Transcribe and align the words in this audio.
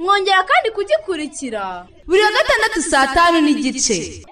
Mwongera 0.00 0.42
kandi 0.50 0.68
kugikurikira. 0.70 1.86
Buri 2.06 2.22
wa 2.22 2.30
gatandatu 2.36 2.82
saa 2.82 3.06
tanu 3.06 3.40
n'igice. 3.40 3.96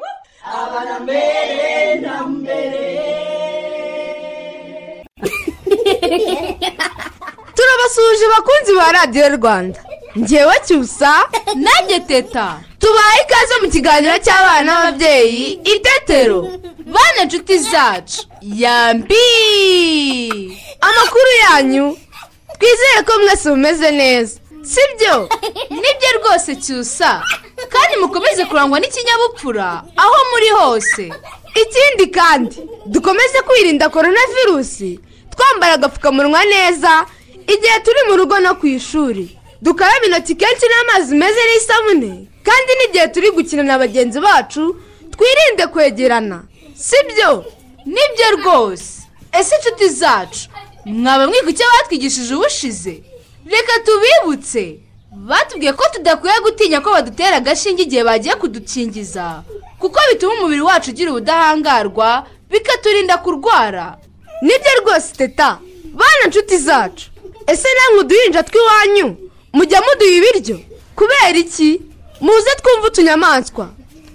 Turabasuhuje 7.56 8.24
abakunzi 8.26 8.72
ba 8.78 8.92
radiyo 8.92 9.28
rwanda. 9.36 9.80
Ngewe 10.18 10.54
cyusa. 10.66 11.12
Nanjye 11.54 12.00
teta. 12.00 12.60
Tubaye 12.78 13.18
ikaze 13.24 13.54
mu 13.62 13.68
kiganiro 13.70 14.16
cy'abana 14.24 14.62
n'ababyeyi 14.66 15.60
itetero 15.74 16.40
bana 16.94 17.18
inshuti 17.22 17.58
zacu. 17.58 18.20
Yambi 18.42 19.26
amakuru 20.80 21.30
yanyu. 21.44 21.86
Twizere 22.58 23.00
ko 23.06 23.12
mwese 23.20 23.50
mumeze 23.50 23.90
neza. 23.90 24.40
Sibyo? 24.72 25.28
Nibyo 25.70 26.08
rwose 26.18 26.56
cyusa. 26.56 27.22
Kandi 27.72 27.96
mukomeze 28.00 28.44
kurangwa 28.44 28.80
n'ikinyabupfura 28.80 29.82
aho 29.96 30.16
muri 30.32 30.48
hose. 30.58 31.12
Ikindi 31.62 32.06
kandi 32.12 32.56
dukomeze 32.86 33.38
kwirinda 33.46 33.88
korona 33.88 34.20
virusi 34.34 35.00
twambara 35.30 35.74
agapfukamunwa 35.74 36.44
neza 36.44 37.06
igihe 37.54 37.80
turi 37.84 38.00
mu 38.08 38.16
rugo 38.16 38.38
no 38.40 38.54
ku 38.54 38.66
ishuri. 38.66 39.38
Dukaraba 39.62 40.06
intoki 40.06 40.34
kenshi 40.34 40.66
n'amazi 40.68 41.14
meza 41.14 41.40
n'isabune. 41.48 42.12
Kandi 42.46 42.70
n'igihe 42.78 43.08
turi 43.08 43.30
gukina 43.30 43.62
na 43.62 43.78
bagenzi 43.78 44.20
bacu 44.20 44.76
twirinde 45.10 45.66
kwegerana. 45.72 46.42
Sibyo? 46.74 47.44
Nibyo 47.86 48.26
rwose. 48.38 49.02
Ese 49.32 49.56
inshuti 49.56 49.88
zacu? 49.88 50.48
Mwaba 50.84 51.26
mwiga 51.26 51.50
icyo 51.50 51.66
batwigishije 51.80 52.34
ubushize? 52.34 53.02
Reka 53.50 53.72
tubibutse. 53.84 54.80
Batubwiye 55.12 55.72
ko 55.72 55.84
tudakwiye 55.94 56.34
gutinya 56.44 56.80
ko 56.80 56.90
badutera 56.92 57.36
agashinge 57.36 57.82
igihe 57.82 58.04
bagiye 58.04 58.34
kudukingiza 58.34 59.42
kuko 59.78 59.98
bituma 60.12 60.34
umubiri 60.34 60.60
wacu 60.60 60.90
ugira 60.90 61.10
ubudahangarwa 61.10 62.26
bikaturinda 62.50 63.16
kurwara. 63.18 63.96
Nibyo 64.42 64.72
rwose 64.82 65.14
teta. 65.16 65.58
Bana 65.94 66.24
inshuti 66.26 66.58
zacu. 66.58 67.10
Ese 67.46 67.68
namwe 67.74 68.00
uduhinja 68.04 68.42
tw'iwanyu? 68.42 69.16
Mujya 69.52 69.80
muduha 69.80 70.10
ibiryo? 70.18 70.60
Kubera 70.94 71.38
iki? 71.38 71.80
Muze 72.20 72.50
twumve 72.62 72.86
utunyamaswa. 72.86 73.68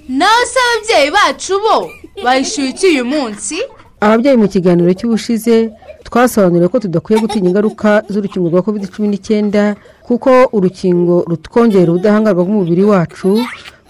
Nawe 0.09 0.45
se 0.45 0.59
ababyeyi 0.59 1.11
bacu 1.11 1.59
bo 1.59 1.89
bayishyuye 2.23 2.69
iki 2.69 2.87
uyu 2.87 3.05
munsi? 3.05 3.57
Ababyeyi 3.99 4.37
mu 4.37 4.47
kiganiro 4.47 4.93
cy'ubushize 4.93 5.71
twasobanuriwe 6.13 6.67
ko 6.69 6.77
tudakwiye 6.79 7.17
gutinya 7.25 7.49
ingaruka 7.49 8.03
z'urukingo 8.09 8.49
rwa 8.53 8.61
covid 8.61 8.85
cumi 8.93 9.07
n'icyenda 9.09 9.73
kuko 10.05 10.29
urukingo 10.53 11.25
rutwongerera 11.29 11.89
ubudahangarwa 11.91 12.45
bw'umubiri 12.45 12.83
wacu 12.85 13.41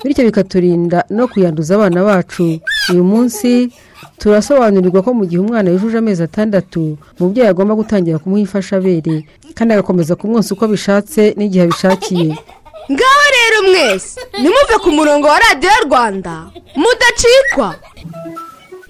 bityo 0.03 0.23
bikaturinda 0.31 1.03
no 1.11 1.27
kuyanduza 1.27 1.75
abana 1.75 1.99
bacu. 2.03 2.59
Uyu 2.91 3.03
munsi 3.03 3.71
turasobanurirwa 4.19 5.03
ko 5.03 5.11
mu 5.19 5.23
gihe 5.27 5.39
umwana 5.43 5.67
yujuje 5.71 5.97
amezi 5.99 6.23
atandatu 6.23 6.95
umubyeyi 7.19 7.49
agomba 7.51 7.75
gutangira 7.75 8.19
kumuha 8.23 8.41
imfashabere 8.47 9.15
kandi 9.55 9.73
agakomeza 9.75 10.15
kumwonsa 10.15 10.55
uko 10.55 10.63
abishatse 10.65 11.35
n'igihe 11.37 11.63
abishakiye. 11.67 12.31
Ngaho 12.91 13.23
rero 13.35 13.57
mwese 13.67 14.19
nimuve 14.39 14.75
ku 14.83 14.89
murongo 14.95 15.27
wa 15.27 15.39
radiyo 15.43 15.71
rwanda 15.87 16.33
mudacikwa. 16.79 17.75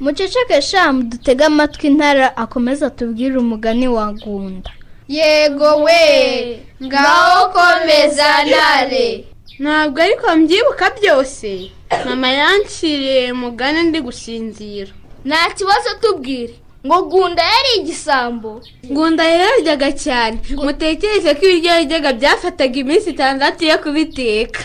Muceceke 0.00 0.62
shamu 0.62 1.02
dutege 1.02 1.44
amatwi 1.44 1.86
intara 1.88 2.36
akomeza 2.36 2.86
atubwire 2.86 3.36
umugani 3.38 3.88
wa 3.88 4.12
gunda 4.12 4.70
yego 5.08 5.76
we 5.84 6.62
ngaho 6.84 7.48
komeza 7.52 8.44
ntare. 8.44 9.24
Ntabwo 9.58 10.02
ariko 10.02 10.36
mbyibuka 10.36 10.90
byose. 11.00 11.70
Mama 12.04 12.28
yanciriye 12.30 13.32
mugani 13.32 13.82
ndi 13.82 14.00
gusinzira. 14.00 14.92
Nta 15.24 15.50
kibazo 15.56 15.90
tubwire. 16.00 16.54
Ngo 16.86 17.02
gunda 17.02 17.42
yari 17.42 17.70
igisambo. 17.80 18.60
Ngunda 18.92 19.24
yararyaga 19.24 19.92
cyane. 19.92 20.38
Mutekereze 20.64 21.34
ko 21.34 21.42
ibiryo 21.46 21.70
yaryaga 21.70 22.12
byafataga 22.12 22.76
iminsi 22.78 23.10
itandatu 23.10 23.64
yo 23.64 23.78
kubiteka. 23.78 24.60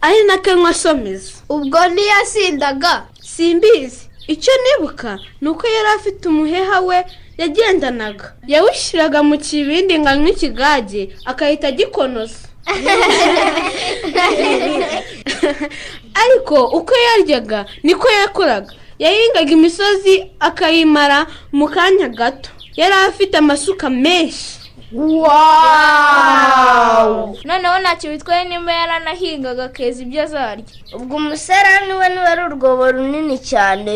Ari 0.00 0.20
n'akanwa 0.26 0.70
asomeza. 0.70 1.32
Ubwo 1.48 1.78
ntiyasindaga 1.88 3.06
simbizi. 3.40 4.00
Icyo 4.28 4.52
nibuka 4.62 5.18
ni 5.40 5.48
uko 5.48 5.64
yari 5.66 5.88
afite 5.96 6.28
umuheha 6.28 6.80
we 6.80 6.98
yagendanaga. 7.40 8.26
Yawushyiraga 8.52 9.20
mu 9.28 9.36
kibindi 9.38 9.98
ngo 9.98 10.08
anywe 10.08 10.30
ikigage 10.30 11.02
agahita 11.30 11.68
agikonoza 11.72 12.40
ariko 16.22 16.56
uko 16.78 16.92
yaryaga 17.06 17.60
niko 17.82 18.06
yakoraga. 18.20 18.72
Yahingaga 18.98 19.52
imisozi 19.58 20.14
akayimara 20.40 21.26
mu 21.52 21.66
kanya 21.68 22.08
gato. 22.08 22.50
Yari 22.76 22.94
afite 23.08 23.34
amasuka 23.40 23.90
menshi. 23.90 24.59
Noneho 27.44 27.76
ntacyo 27.82 28.10
bitwaye 28.12 28.44
niba 28.44 28.72
yaranahingaga 28.72 29.64
akeza 29.64 30.02
ibyo 30.02 30.22
azarya. 30.22 30.64
Ubwo 30.96 31.16
umusarani 31.16 31.92
we 32.00 32.08
ni 32.08 32.18
we 32.24 32.28
ari 32.32 32.42
urwobo 32.42 32.92
runini 32.92 33.38
cyane. 33.38 33.94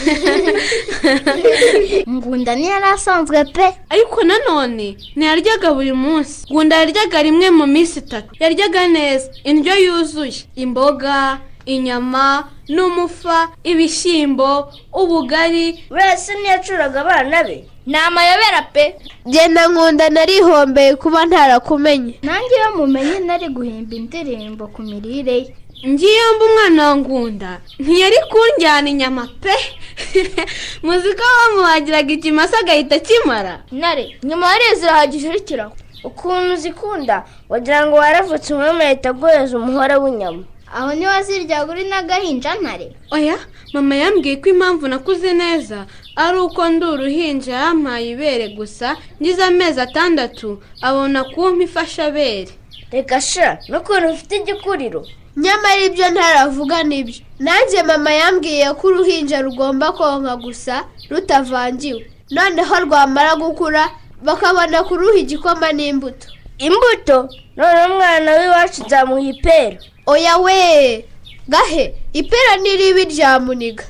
Ngunda 2.14 2.52
ntiyari 2.56 2.86
asanzwe 2.94 3.44
pe. 3.44 3.66
Ariko 3.92 4.22
nanone 4.24 4.96
ntiyaryaga 5.16 5.68
buri 5.76 5.92
munsi. 5.92 6.46
Gunda 6.52 6.76
yaryaga 6.80 7.22
rimwe 7.22 7.48
mu 7.58 7.66
minsi 7.66 7.98
itatu. 7.98 8.30
Yaryaga 8.42 8.86
neza. 8.88 9.28
Indyo 9.44 9.74
yuzuye. 9.84 10.40
Imboga 10.56 11.38
inyama 11.66 12.48
n'umufa 12.74 13.38
ibishyimbo 13.70 14.72
ubugari. 15.00 15.66
Wese 15.90 16.30
ntiyacuraga 16.34 17.00
abana 17.04 17.44
be. 17.44 17.58
Ni 17.86 17.96
amayobera 17.98 18.62
pe. 18.72 18.94
Genda 19.26 19.68
nkunda 19.68 20.08
narihombeye 20.08 20.96
kuba 20.96 21.26
ntarakumenye. 21.26 22.14
Nanjye 22.22 22.54
iyo 22.56 22.70
mumenye 22.76 23.18
nari 23.20 23.48
guhimba 23.48 23.94
indirimbo 23.96 24.66
ku 24.68 24.82
mirire 24.82 25.36
ye. 25.38 25.54
Ngiye 25.88 26.20
mba 26.36 26.44
umwana 26.44 26.88
wa 26.88 26.96
ngunda 26.96 27.50
ntiyari 27.78 28.16
kunjyana 28.30 28.88
inyama 28.90 29.24
pe. 29.42 29.54
Muzi 30.84 31.08
ko 31.18 31.24
bamuhagiraga 31.36 32.12
ikimasa 32.12 32.58
agahita 32.60 32.96
akimara. 32.96 33.54
Ntare 33.72 34.16
nyuma 34.22 34.46
yariye 34.52 34.74
zirahagije 34.74 35.32
rekeraho 35.32 35.72
ukuntu 36.04 36.52
uzikunda 36.54 37.24
wagira 37.48 37.86
ngo 37.86 37.96
waravutse 37.96 38.54
umwami 38.54 38.82
ahita 38.84 39.10
aguhereza 39.10 39.58
umuhora 39.58 39.98
w'inyama. 40.02 40.42
Aho 40.74 40.94
ni 40.94 41.04
ho 41.06 41.22
ziryaga 41.22 41.72
uri 41.72 41.84
n'agahinja 41.90 42.54
ntare 42.60 42.86
oya 43.10 43.36
mama 43.74 43.94
yambwiye 44.02 44.36
ko 44.42 44.48
impamvu 44.54 44.88
nakuze 44.88 45.32
neza 45.32 45.86
ari 46.16 46.38
uko 46.38 46.68
ndi 46.68 46.84
uruhinja 46.86 47.52
yampaye 47.64 48.10
ibere 48.10 48.48
gusa 48.58 48.96
ngize 49.22 49.42
amezi 49.44 49.80
atandatu 49.80 50.62
abona 50.82 51.24
kumpa 51.24 51.64
ifashabere. 51.64 52.48
Reka 52.92 53.20
sha 53.20 53.58
n'ukuntu 53.68 54.08
ufite 54.12 54.36
igikuriro. 54.36 55.06
Nyamara 55.36 55.82
ibyo 55.86 56.10
ntaravuga 56.10 56.82
ni 56.82 57.04
byo. 57.06 57.20
Nanjye 57.38 57.82
mama 57.82 58.10
yambwiye 58.12 58.66
ko 58.74 58.86
uruhinja 58.90 59.42
rugomba 59.42 59.92
konka 59.94 60.36
gusa 60.36 60.84
rutavangiwe. 61.10 62.02
Noneho 62.30 62.74
rwamara 62.84 63.36
gukura 63.38 63.88
bakabona 64.22 64.82
kuruha 64.82 65.18
igikoma 65.22 65.70
n'imbuto. 65.72 66.26
Imbuto? 66.58 67.28
None 67.56 67.78
umwana 67.92 68.30
w'iwacu 68.38 68.84
nzamuha 68.86 69.20
ipera. 69.32 69.78
Oya 70.06 70.38
we 70.38 71.04
gahe 71.48 71.94
ipera 72.12 72.56
n'iribi 72.62 73.04
rya 73.12 73.40
muniga 73.40 73.84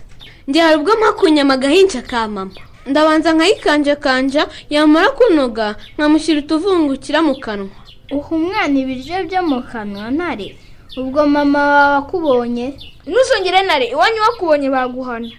njye 0.49 0.61
hari 0.63 0.77
ubwo 0.77 0.93
mpa 0.97 1.13
kunyama 1.13 1.55
agahinja 1.55 2.03
ka 2.03 2.29
mama. 2.29 2.51
Ndabanza 2.87 3.33
nkayikanjakanja 3.33 4.47
yamara 4.71 5.11
kunoga 5.11 5.77
nkamushyira 5.99 6.39
utuvungukira 6.41 7.23
mu 7.23 7.35
kanwa. 7.41 7.69
Uha 8.11 8.31
umwana 8.37 8.75
ibiryo 8.83 9.25
byo 9.29 9.41
mu 9.43 9.63
kanwa 9.63 10.11
ntare 10.11 10.57
ubwo 10.99 11.27
mama 11.27 11.59
wawe 11.63 11.97
akubonye? 12.03 12.67
Ntuzongere 13.07 13.63
nare 13.63 13.87
iwanyu 13.95 14.21
wakubonye 14.27 14.69
baguhana. 14.71 15.31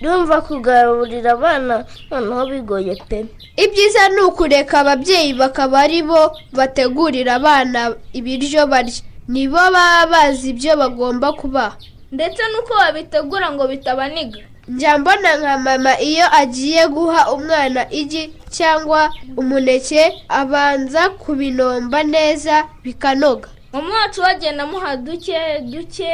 Ndumva 0.00 0.40
kugaburira 0.40 1.32
abana 1.32 1.84
noneho 2.10 2.46
bigoye 2.46 2.94
pe. 3.08 3.26
Ibyiza 3.56 4.08
ni 4.08 4.20
ukureka 4.28 4.78
ababyeyi 4.80 5.34
bakaba 5.34 5.80
ari 5.84 6.02
bo 6.02 6.32
bategurira 6.52 7.34
abana 7.40 7.96
ibiryo 8.12 8.66
barya. 8.70 9.02
Nibo 9.32 9.56
baba 9.74 10.06
bazi 10.12 10.50
ibyo 10.52 10.72
bagomba 10.80 11.28
kubaha 11.40 11.76
ndetse 12.12 12.42
n'uko 12.50 12.72
babitegura 12.82 13.46
ngo 13.54 13.64
bitabaniga. 13.72 14.40
Njya 14.68 14.98
mbona 14.98 15.30
nka 15.38 15.54
mama 15.58 15.92
iyo 16.00 16.26
agiye 16.40 16.82
guha 16.88 17.32
umwana 17.34 17.82
igi 18.00 18.22
cyangwa 18.56 19.00
umuneke 19.40 20.02
abanza 20.28 21.02
kubinomba 21.22 22.02
neza 22.02 22.54
bikanoga. 22.84 23.48
Mama 23.72 23.94
wacu 23.94 24.20
wagenda 24.20 24.62
amuha 24.62 24.96
duke 24.96 25.38
duke 25.70 26.10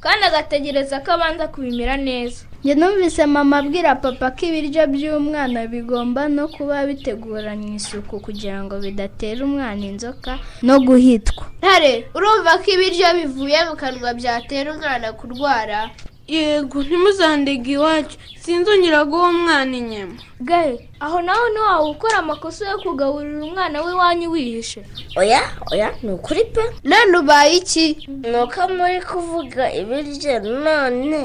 kandi 0.00 0.22
agategereza 0.26 1.00
ko 1.04 1.12
abanza 1.12 1.48
kubimira 1.48 1.96
neza. 1.96 2.44
Njye 2.64 2.74
numvise 2.74 3.26
mama 3.26 3.56
abwira 3.58 3.94
papa 3.96 4.30
ko 4.36 4.40
ibiryo 4.48 4.82
by'umwana 4.94 5.60
bigomba 5.72 6.28
no 6.28 6.44
kuba 6.48 6.86
biteguranywe 6.88 7.76
isuku 7.80 8.20
kugira 8.20 8.60
ngo 8.64 8.74
bidatera 8.84 9.40
umwana 9.48 9.80
inzoka 9.90 10.38
no 10.62 10.76
guhitwa. 10.86 11.44
Ntare 11.60 11.92
urumva 12.16 12.58
ko 12.60 12.66
ibiryo 12.74 13.08
bivuye 13.18 13.58
mu 13.68 13.74
kanwa 13.80 14.10
byatera 14.14 14.68
umwana 14.76 15.12
kurwara? 15.18 15.90
Yego 16.34 16.78
ntimuzandege 16.82 17.70
iwacu. 17.76 18.16
Sinzongera 18.42 19.04
guha 19.04 19.28
umwana 19.34 19.74
inyama. 19.82 20.18
Gahe 20.48 20.74
aho 21.04 21.16
nawe 21.26 21.46
ntiwawe 21.50 21.86
ukora 21.90 22.16
amakosa 22.18 22.62
yo 22.70 22.78
kugaburira 22.84 23.42
umwana 23.48 23.76
w'iwanyu 23.84 24.26
wihishe. 24.32 24.80
Oya 25.20 25.42
oya 25.72 25.88
ni 26.02 26.10
ukuri 26.16 26.44
pe. 26.54 26.62
None 26.90 27.12
ubaye 27.20 27.56
iki? 27.60 27.86
Ni 28.30 28.36
uko 28.42 28.60
muri 28.76 28.98
kuvuga 29.10 29.64
ibiryo 29.80 30.34
none 30.64 31.20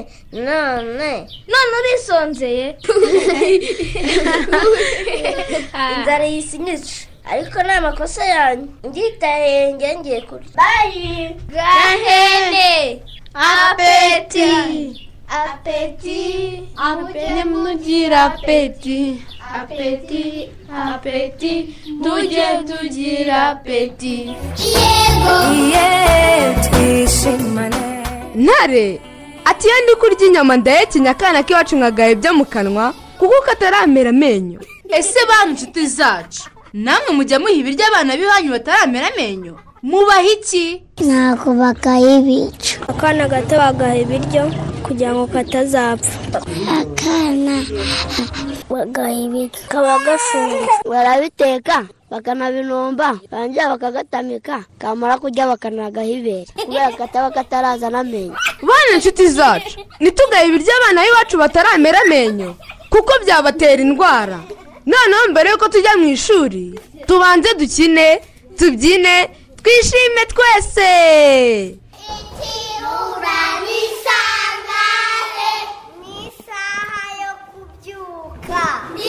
none. 0.46 1.12
None 1.52 1.72
urisonzeye. 1.80 2.68
Inzara 5.98 6.26
yisinyice 6.34 7.08
ariko 7.32 7.58
ni 7.64 7.72
amakosa 7.72 8.24
yanyu. 8.26 8.68
Ngitaye 8.88 9.74
ngiye 9.74 9.94
ngiye 10.00 10.22
kurya 10.22 10.50
bayi 10.60 11.36
gahene. 11.54 13.02
Apeti. 13.36 15.08
Apeti. 15.28 16.64
Ntimugira 17.34 18.24
apeti. 18.24 19.26
Apeti. 19.56 20.50
Apeti. 20.94 21.76
Tujye 22.04 22.48
tugira 22.68 23.48
apeti. 23.50 24.36
Ntare 28.36 29.00
ati 29.46 29.68
iyo 29.68 29.76
ndi 29.84 29.96
kurya 30.00 30.28
inyama 30.28 30.58
ndahekenya 30.58 31.12
akana 31.12 31.44
k'iwacu 31.44 31.76
nkagaye 31.78 32.12
ibyo 32.12 32.34
mu 32.34 32.46
kanwa 32.46 32.94
kuko 33.20 33.42
kataramera 33.46 34.10
amenyo. 34.10 34.60
Ese 34.90 35.20
bantu 35.30 35.52
inshuti 35.52 35.88
zacu? 35.88 36.44
Namwe 36.76 37.10
mujya 37.18 37.40
muha 37.40 37.52
ibiryo 37.56 37.84
abana 37.88 38.18
b'iwanyu 38.20 38.50
bataramera 38.52 39.08
amenyo? 39.14 39.54
Mubaha 39.86 40.28
iki? 40.36 40.84
Ntabwo 41.00 41.54
bakayibica 41.62 42.82
akana 42.92 43.28
gato 43.32 43.56
bagaha 43.56 43.96
ibiryo 44.04 44.44
kugira 44.84 45.14
ngo 45.16 45.24
katazapfa. 45.32 46.42
Akana 46.80 47.56
bagaha 48.70 49.12
ibiryo. 49.26 49.56
Kaba 49.72 50.00
gafunze 50.04 50.58
barabiteka 50.90 51.78
bakanabinomba 52.12 53.20
barangira 53.32 53.70
bakagatamika 53.72 54.66
kamara 54.82 55.16
kurya 55.22 55.48
bakanagaha 55.48 56.08
ibere. 56.08 56.46
Kubera 56.60 56.92
kataba 56.98 57.30
katarazana 57.32 58.00
amenyo 58.04 58.36
bana 58.68 58.92
inshuti 59.00 59.28
zacu 59.32 59.80
ntitugahe 60.02 60.48
ibiryo 60.50 60.74
abana 60.82 61.02
b'iwacu 61.08 61.36
bataramera 61.38 62.00
amenyo 62.04 62.56
kuko 62.92 63.12
byabatera 63.24 63.82
indwara. 63.82 64.40
Noneho 64.86 65.24
mbere 65.32 65.48
y'uko 65.50 65.68
tujya 65.74 65.94
mu 66.00 66.08
ishuri. 66.16 66.64
Tubanze 67.08 67.50
dukine 67.60 68.08
tubyine 68.58 69.16
twishime 69.60 70.22
twese. 70.34 70.92
Ikirura 72.16 73.38
n'isangane 73.66 75.52
n'isaha 76.02 77.02
yo 77.22 77.32
kubyuka. 77.50 78.62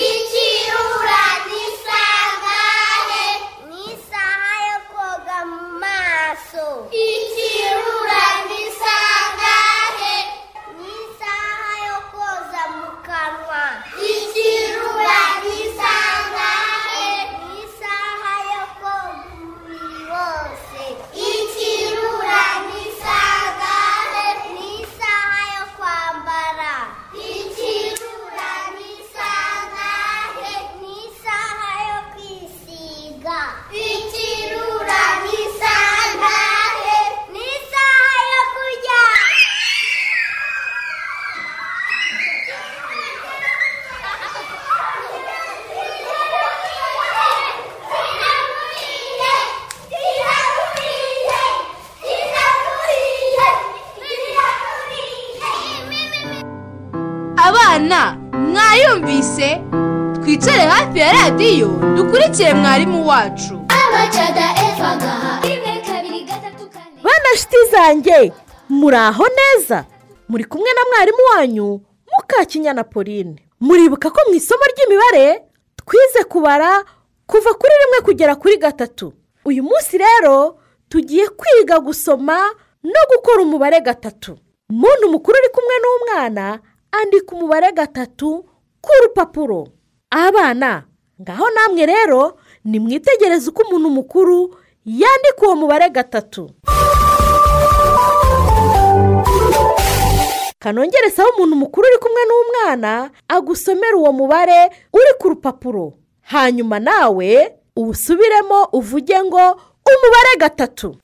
Ikirura 0.09 1.23
n'isangane 1.49 3.25
n'isaha 3.69 4.53
yo 4.69 4.79
koga 4.93 5.39
mu 5.51 5.61
maso. 5.83 6.67
Ikirura 7.09 8.23
n'isangane 8.49 9.06
mu 13.27 13.43
kanwa 13.43 13.63
mwarimu 62.77 63.09
wacu. 63.09 63.61
Bana 67.03 67.37
shiti 67.37 67.57
zanjye 67.71 68.33
muri 68.69 68.97
aho 68.97 69.25
neza? 69.29 69.85
Muri 70.29 70.45
kumwe 70.45 70.71
na 70.73 70.81
mwarimu 70.91 71.19
wanyu 71.37 71.81
mukakinyana 72.19 72.85
pauline. 72.85 73.37
Muribuka 73.61 74.11
ko 74.11 74.21
mu 74.29 74.35
isomo 74.35 74.61
ry'imibare 74.77 75.43
twize 75.87 76.25
kubara 76.29 76.85
kuva 77.27 77.55
kuri 77.55 77.73
rimwe 77.85 78.01
kugera 78.05 78.35
kuri 78.37 78.57
gatatu. 78.59 79.13
Uyu 79.45 79.63
munsi 79.63 79.99
rero 79.99 80.59
tugiye 80.89 81.29
kwiga 81.29 81.81
gusoma 81.81 82.37
no 82.85 83.01
gukora 83.15 83.43
umubare 83.43 83.81
gatatu. 83.81 84.37
Umuntu 84.71 85.09
mukuru 85.11 85.39
uri 85.39 85.49
kumwe 85.49 85.75
n'umwana 85.83 86.59
andika 86.93 87.33
umubare 87.37 87.73
gatatu 87.73 88.45
ku 88.81 88.91
rupapuro. 89.03 89.69
Abana 90.11 90.85
ngaho 91.23 91.47
namwe 91.51 91.87
rero 91.87 92.37
nimwitegereze 92.67 93.51
uko 93.51 93.63
umuntu 93.63 93.91
mukuru 93.91 94.57
yandika 94.85 95.43
uwo 95.47 95.57
mubare 95.57 95.91
gatatu. 95.91 96.51
Kanongere 100.59 101.11
sawa 101.11 101.31
umuntu 101.37 101.57
mukuru 101.57 101.87
uri 101.89 101.99
kumwe 101.99 102.23
n'umwana 102.29 103.11
agusomera 103.29 103.97
uwo 103.97 104.13
mubare 104.13 104.71
uri 104.93 105.13
ku 105.19 105.29
rupapuro. 105.29 105.93
Hanyuma 106.23 106.79
nawe 106.79 107.55
uwusubiremo 107.77 108.65
uvuge 108.73 109.23
ngo 109.23 109.45
umubare 109.87 110.33
gatatu. 110.39 110.97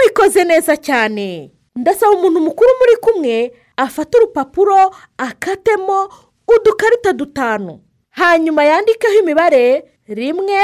Ubikoze 0.00 0.44
neza 0.44 0.76
cyane. 0.76 1.50
Ndasaba 1.76 2.12
umuntu 2.12 2.40
mukuru 2.40 2.70
muri 2.80 2.96
kumwe 2.96 3.52
afate 3.76 4.16
urupapuro 4.18 4.90
akatemo 5.18 6.08
udukarita 6.48 7.12
dutanu. 7.12 7.80
Hanyuma 8.10 8.64
yandikeho 8.64 9.14
imibare 9.14 9.84
rimwe 10.08 10.60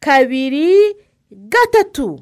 kabiri 0.00 0.96
gatatu. 1.30 2.20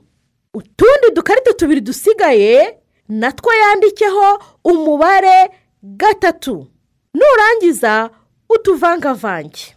Utundi 0.55 1.11
dukarita 1.15 1.53
tubiri 1.53 1.81
dusigaye 1.81 2.79
natwo 3.09 3.53
yandikeho 3.55 4.43
umubare 4.65 5.51
gatatu. 5.83 6.67
Nurangiza 7.15 8.11
utuvangavange. 8.49 9.77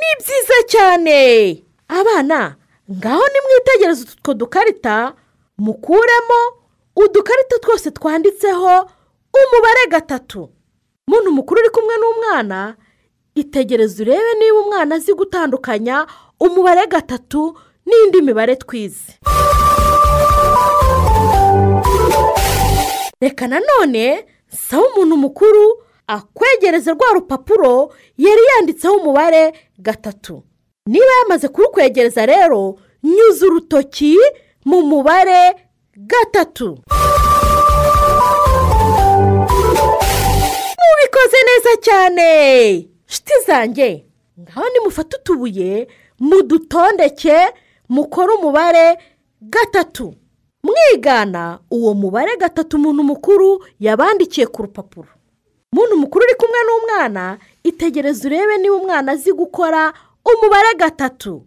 Ni 0.00 0.10
byiza 0.18 0.58
cyane. 0.68 1.18
Abana 1.88 2.56
ngaho 2.92 3.22
nimwitegereze 3.32 4.02
utwo 4.02 4.34
dukarita 4.34 5.14
mukuremo 5.58 6.40
udukarita 7.04 7.58
twose 7.60 7.90
twanditseho 7.90 8.90
umubare 9.38 9.86
gatatu. 9.90 10.48
Muntu 11.08 11.32
mukuru 11.32 11.60
uri 11.60 11.70
kumwe 11.70 11.94
n'umwana 11.98 12.76
itegereze 13.34 14.02
urebe 14.02 14.34
niba 14.38 14.58
umwana 14.60 14.94
azi 14.94 15.12
gutandukanya 15.14 16.06
umubare 16.40 16.86
gatatu 16.86 17.58
n'indi 17.86 18.22
mibare 18.22 18.56
twize. 18.56 19.12
Reka 23.20 23.46
nanone 23.46 24.26
saba 24.48 24.82
umuntu 24.86 25.16
mukuru 25.16 25.82
akwegereza 26.06 26.92
rwa 26.92 27.12
rupapuro 27.14 27.92
yari 28.18 28.42
yanditseho 28.56 28.94
umubare 28.94 29.52
gatatu. 29.78 30.42
Niba 30.86 31.12
yamaze 31.22 31.48
kurukwegereza 31.48 32.26
rero 32.26 32.78
nyuza 33.02 33.46
urutoki 33.46 34.16
mu 34.64 34.82
mubare 34.82 35.67
gatatu. 36.06 36.78
Mubikoze 40.80 41.38
neza 41.48 41.76
cyane. 41.82 42.28
Nshuti 43.08 43.32
zanjye 43.46 44.04
ngaho 44.40 44.68
nimufate 44.68 45.16
utubuye 45.16 45.88
mudutondeke 46.20 47.36
mukore 47.88 48.32
umubare 48.34 48.98
gatatu. 49.42 50.14
Mwigana 50.62 51.58
uwo 51.70 51.94
mubare 51.94 52.36
gatatu 52.36 52.76
umuntu 52.76 53.02
mukuru 53.04 53.64
yabandikiye 53.80 54.46
ku 54.46 54.62
rupapuro. 54.62 55.08
Umuntu 55.72 55.96
mukuru 55.96 56.24
uri 56.24 56.34
kumwe 56.34 56.58
n'umwana 56.66 57.38
itegereze 57.64 58.26
urebe 58.28 58.58
niba 58.58 58.76
umwana 58.76 59.12
azi 59.12 59.32
gukora 59.32 59.92
umubare 60.24 60.74
gatatu. 60.76 61.42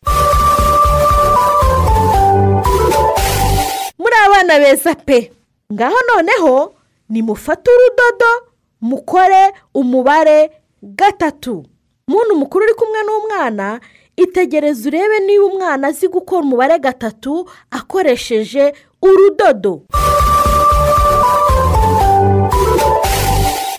Muri 4.01 4.15
abana 4.25 4.53
beza 4.59 4.95
pe 4.95 5.31
ngaho 5.73 5.97
noneho 6.09 6.73
nimufate 7.09 7.69
urudodo 7.71 8.31
mukore 8.81 9.53
umubare 9.73 10.51
gatatu. 10.83 11.65
Muntu 12.07 12.35
mukuru 12.35 12.65
uri 12.65 12.73
kumwe 12.73 12.99
n'umwana 13.05 13.79
itegereze 14.17 14.87
urebe 14.89 15.19
niba 15.19 15.45
umwana 15.45 15.87
azi 15.87 16.07
gukora 16.07 16.41
umubare 16.41 16.79
gatatu 16.79 17.49
akoresheje 17.71 18.73
urudodo. 19.01 19.85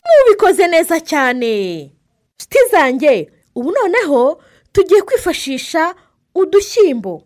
Mubikoze 0.07 0.67
neza 0.67 1.01
cyane. 1.01 1.53
Nshuti 2.39 2.59
zanjye 2.71 3.31
ubu 3.55 3.71
noneho 3.73 4.43
tugiye 4.73 5.03
kwifashisha 5.03 5.95
udushyimbo. 6.35 7.23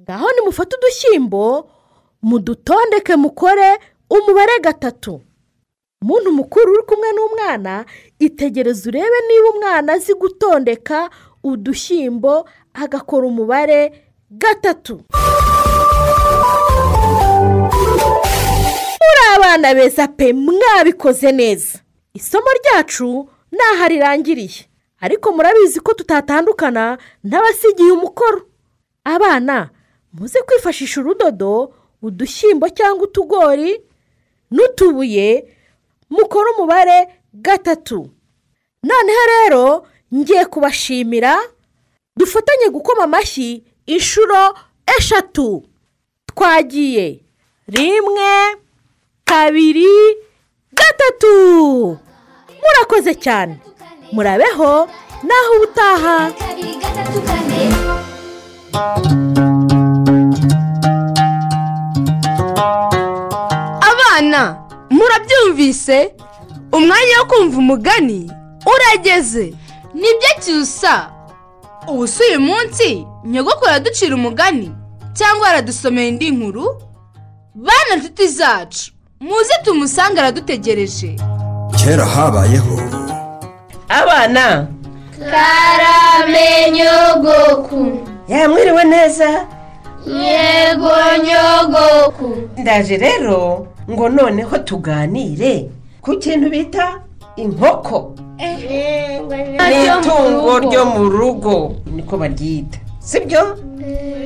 Ngaho 0.00 0.26
nimufate 0.32 0.76
udushyimbo 0.76 1.70
mudutondeke 2.22 3.16
mukore 3.16 3.78
umubare 4.10 4.58
gatatu. 4.60 5.20
Umuntu 6.02 6.32
mukuru 6.32 6.72
uri 6.72 6.82
kumwe 6.82 7.12
n'umwana 7.12 7.84
itegereze 8.18 8.88
urebe 8.88 9.18
niba 9.28 9.48
umwana 9.54 9.92
azi 9.92 10.14
gutondeka 10.14 11.10
udushyimbo 11.44 12.48
agakora 12.74 13.26
umubare 13.26 14.04
gatatu. 14.30 15.00
Muri 19.02 19.22
abana 19.36 19.74
beza 19.74 20.08
pe 20.08 20.32
mwabikoze 20.32 21.32
neza. 21.32 21.78
Isomo 22.14 22.46
ryacu 22.62 23.28
ntaho 23.52 23.88
rirangiriye 23.88 24.66
ariko 25.00 25.32
murabizi 25.32 25.80
ko 25.80 25.94
tutatandukana 25.94 26.98
n'abasigiye 27.24 27.92
umukoro. 27.92 28.42
Abana 29.04 29.70
muze 30.12 30.38
kwifashisha 30.42 31.00
urudodo 31.00 31.74
udushyimbo 32.02 32.68
cyangwa 32.68 33.02
utugori 33.04 33.80
n'utubuye 34.50 35.44
mukore 36.10 36.48
umubare 36.56 36.98
gatatu. 37.34 38.10
Noneho 38.82 39.22
rero 39.32 39.86
ngiye 40.14 40.44
kubashimira 40.46 41.36
dufatanye 42.16 42.68
gukoma 42.70 43.04
amashyi 43.04 43.64
inshuro 43.86 44.54
eshatu. 44.98 45.64
Twagiye. 46.26 47.20
Rimwe 47.68 48.30
kabiri 49.24 49.90
gatatu. 50.72 51.98
Murakoze 52.62 53.14
cyane. 53.14 53.60
Murabeho. 54.12 54.88
Naho 55.26 55.50
ubutaha. 55.56 56.16
Abana 64.18 64.58
murabyumvise? 64.90 66.12
Umwanya 66.72 67.14
wo 67.20 67.26
kumva 67.26 67.58
umugani? 67.58 68.30
Urageze. 68.66 69.54
Nibyo 69.94 70.30
cyusa. 70.44 71.10
Ubu 71.88 72.06
si 72.08 72.22
uyu 72.22 72.40
munsi 72.40 73.06
nyogokuru 73.24 73.70
araducira 73.70 74.14
umugani 74.14 74.72
cyangwa 75.14 75.48
aradusomera 75.48 76.06
indi 76.08 76.30
nkuru? 76.30 76.82
Bana 77.54 77.96
nshuti 77.96 78.28
zacu 78.28 78.92
muze 79.20 79.54
tumusange 79.64 80.20
aradutegereje. 80.20 81.16
Kera 81.84 82.04
habayeho. 82.06 82.76
Abana. 83.88 84.66
Karame 85.18 86.70
nyogoku 86.70 87.98
yamwiriwe 88.28 88.84
neza. 88.84 89.46
Yego 90.06 90.92
nyogoku. 91.24 92.36
Ndaje 92.56 92.96
rero. 92.96 93.66
Ngo 93.90 94.08
noneho 94.08 94.58
tuganire 94.58 95.68
ku 96.00 96.16
kintu 96.18 96.50
bita 96.50 97.00
inkoko. 97.36 98.14
Ni 98.38 99.84
itungo 99.86 100.58
ryo 100.58 100.84
mu 100.84 101.04
rugo. 101.08 101.76
niko 101.86 102.16
baryita. 102.16 102.78
Sibyo? 103.00 103.56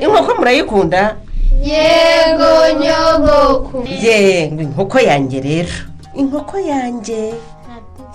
Inkoko 0.00 0.34
murayikunda? 0.34 1.16
Yego 1.62 2.80
nyogoku. 2.80 3.84
Ye 4.02 4.50
ngo 4.52 4.62
inkoko 4.62 5.00
yanjye 5.00 5.40
rero. 5.40 5.74
Inkoko 6.14 6.58
yanjye 6.58 7.34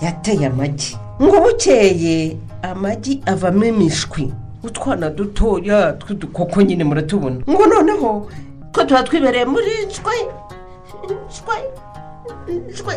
yateye 0.00 0.46
amagi. 0.46 0.96
Ngo 1.22 1.40
bukeye 1.40 2.36
amagi 2.62 3.22
avamo 3.26 3.64
imishwi. 3.64 4.32
Utwana 4.62 5.10
dutoya 5.10 5.92
tw'udukoko 5.92 6.62
nyine 6.62 6.84
muratubona. 6.84 7.40
Ngo 7.50 7.66
noneho 7.66 8.28
ko 8.72 8.84
tuba 8.84 9.02
twibereye 9.02 9.44
muri 9.44 9.70
shwe 9.90 10.14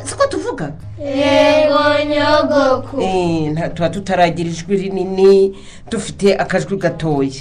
siko 0.06 0.28
tuvuga 0.30 0.72
yego 1.00 1.80
nyogoku 2.10 3.02
Eh, 3.02 3.52
nta- 3.52 3.70
tuba 3.70 3.90
tutaragira 3.90 4.50
ijwi 4.50 4.78
rinini 4.78 5.58
dufite 5.90 6.36
akajwi 6.38 6.78
gatoya 6.78 7.32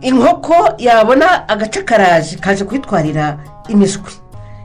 inkoko 0.00 0.54
yabona 0.78 1.48
agace 1.48 1.82
karaje 1.82 2.36
kaje 2.36 2.64
kwitwarira 2.64 3.38
imishwi 3.68 4.12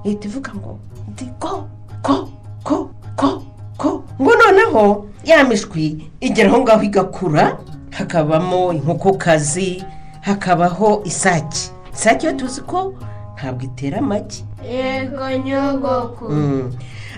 ihita 0.04 0.28
ivuga 0.28 0.52
ngo 0.56 0.80
ndi 1.14 1.26
ko 1.40 1.68
ko 2.02 2.30
ko 2.64 2.90
ko 3.16 3.44
ko. 3.78 4.04
Ngo 4.22 4.32
noneho 4.36 5.06
ya 5.26 5.44
mishwi 5.44 6.10
igera 6.22 6.50
aho 6.50 6.60
ngaho 6.62 6.84
igakura 6.84 7.58
hakabamo 7.90 8.74
inkokokazi 8.74 9.84
hakabaho 10.22 11.02
isake 11.06 11.70
isake 11.94 12.28
yo 12.28 12.34
tuzi 12.34 12.62
ko? 12.62 12.94
Ntabwo 13.44 13.64
itera 13.66 13.98
amagi. 14.00 14.46
Yego 14.64 15.28
nyogoku. 15.44 16.26
Mm. 16.32 16.72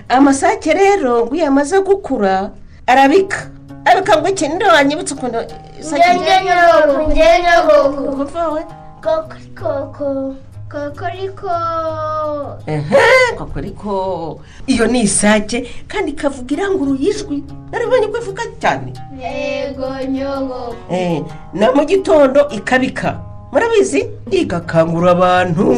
amasake 0.08 0.74
rero 0.74 1.26
ngo 1.26 1.34
iyo 1.34 1.46
amaze 1.46 1.78
gukura 1.80 2.50
arabika. 2.86 3.46
Arabika 3.84 4.18
ngo 4.18 4.28
iki 4.28 4.48
ninde 4.48 4.64
wanyibutse 4.66 5.14
ukuntu 5.14 5.38
isake 5.80 6.14
njye 6.14 7.26
nyogoku 7.42 8.16
kuva 8.16 8.48
we 8.48 8.62
koko 9.02 9.36
koko 9.54 10.34
kokoriko 10.70 11.50
ehe 12.66 12.98
koko 13.38 13.58
ariko 13.58 14.40
iyo 14.66 14.86
ni 14.86 15.00
isake 15.06 15.70
kandi 15.88 16.10
ikavuga 16.10 16.54
iranguruye 16.54 17.10
ijwi. 17.10 17.44
Naribonye 17.70 18.06
ko 18.10 18.18
ivuga 18.18 18.42
cyane. 18.58 18.90
Yego 19.22 19.86
nyogoko 20.10 20.74
Eh, 20.90 21.22
na 21.54 21.72
mu 21.72 21.84
gitondo 21.86 22.48
ikabika. 22.50 23.18
Murabizi? 23.52 24.06
Igakangura 24.30 25.10
abantu. 25.10 25.76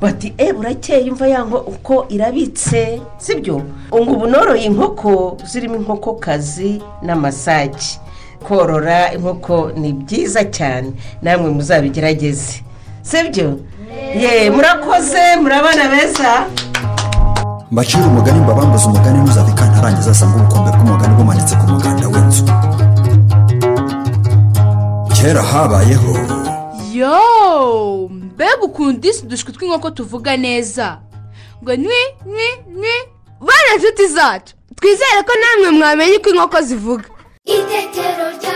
Bati 0.00 0.34
e 0.38 0.52
burakeye 0.52 1.00
imva 1.00 1.26
yango 1.28 1.58
uko 1.58 2.06
irabitse. 2.08 3.00
Sibyo? 3.18 3.62
Ngo 3.94 4.12
ubu 4.12 4.26
noroye 4.26 4.64
inkoko 4.64 5.36
zirimo 5.44 5.76
inkokokazi 5.76 6.82
n'amasake 7.02 8.00
korora 8.48 9.12
inkoko 9.14 9.70
ni 9.76 9.92
byiza 9.92 10.44
cyane. 10.44 10.92
Namwe 11.22 11.50
muzabigerageze. 11.50 12.62
Sibyo? 13.02 13.58
Ye 14.20 14.50
murakoze 14.50 15.36
murabana 15.42 15.88
beza. 15.88 16.46
Mbacira 17.70 18.06
umugani 18.06 18.40
mbabambuze 18.40 18.86
umugani 18.86 19.18
ntuzave 19.18 19.52
kantarangiza 19.52 20.10
asanga 20.10 20.36
ubukombe 20.36 20.70
bw'umugani 20.70 21.14
bumanitse 21.14 21.56
ku 21.56 21.66
muganda 21.66 22.08
w'inzu. 22.08 22.44
Kera 25.16 25.42
habayeho 25.42 26.12
yo 26.98 28.08
mbega 28.10 28.62
ukuntu 28.62 29.08
isi 29.08 29.24
udushwi 29.24 29.52
tw'inkoko 29.52 29.90
tuvuga 29.90 30.36
neza. 30.36 31.00
Ngo 31.62 31.76
nwi 31.76 32.00
nwi 32.26 32.48
nwi 32.76 32.94
bana 33.40 33.68
inshuti 33.76 34.06
zacu 34.08 34.54
twizere 34.76 35.22
ko 35.26 35.32
namwe 35.40 35.70
mwamenye 35.70 36.16
uko 36.16 36.28
inkoko 36.30 36.60
zivuga. 36.60 37.04
Itetero 37.44 38.24
ry'abato 38.36 38.55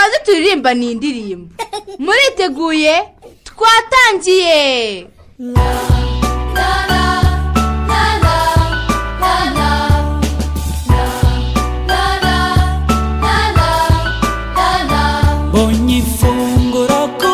tubaze 0.00 0.18
turirimba 0.24 0.74
ni 0.74 0.92
indirimbo. 0.92 1.54
Muriteguye? 1.98 2.94
Twatangiye. 3.44 5.06
Ogni 15.52 15.98
ifunguro 15.98 17.00
ku 17.20 17.30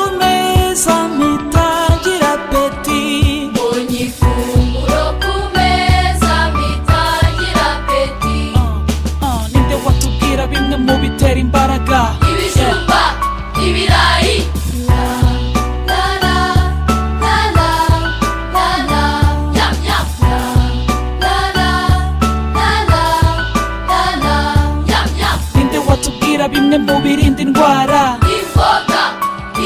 bimwe 26.57 26.77
mu 26.87 26.95
birinda 27.05 27.41
indwara 27.45 28.03
imboga 28.37 29.03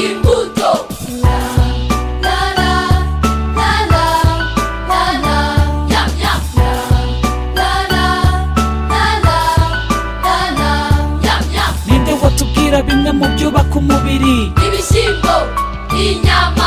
imbuto 0.05 0.71
ninde 11.87 12.13
watubwira 12.23 12.77
bimwe 12.87 13.11
mu 13.19 13.25
byubaka 13.33 13.75
umubiri 13.81 14.35
ibishyimbo 14.65 15.35
inyama 16.05 16.60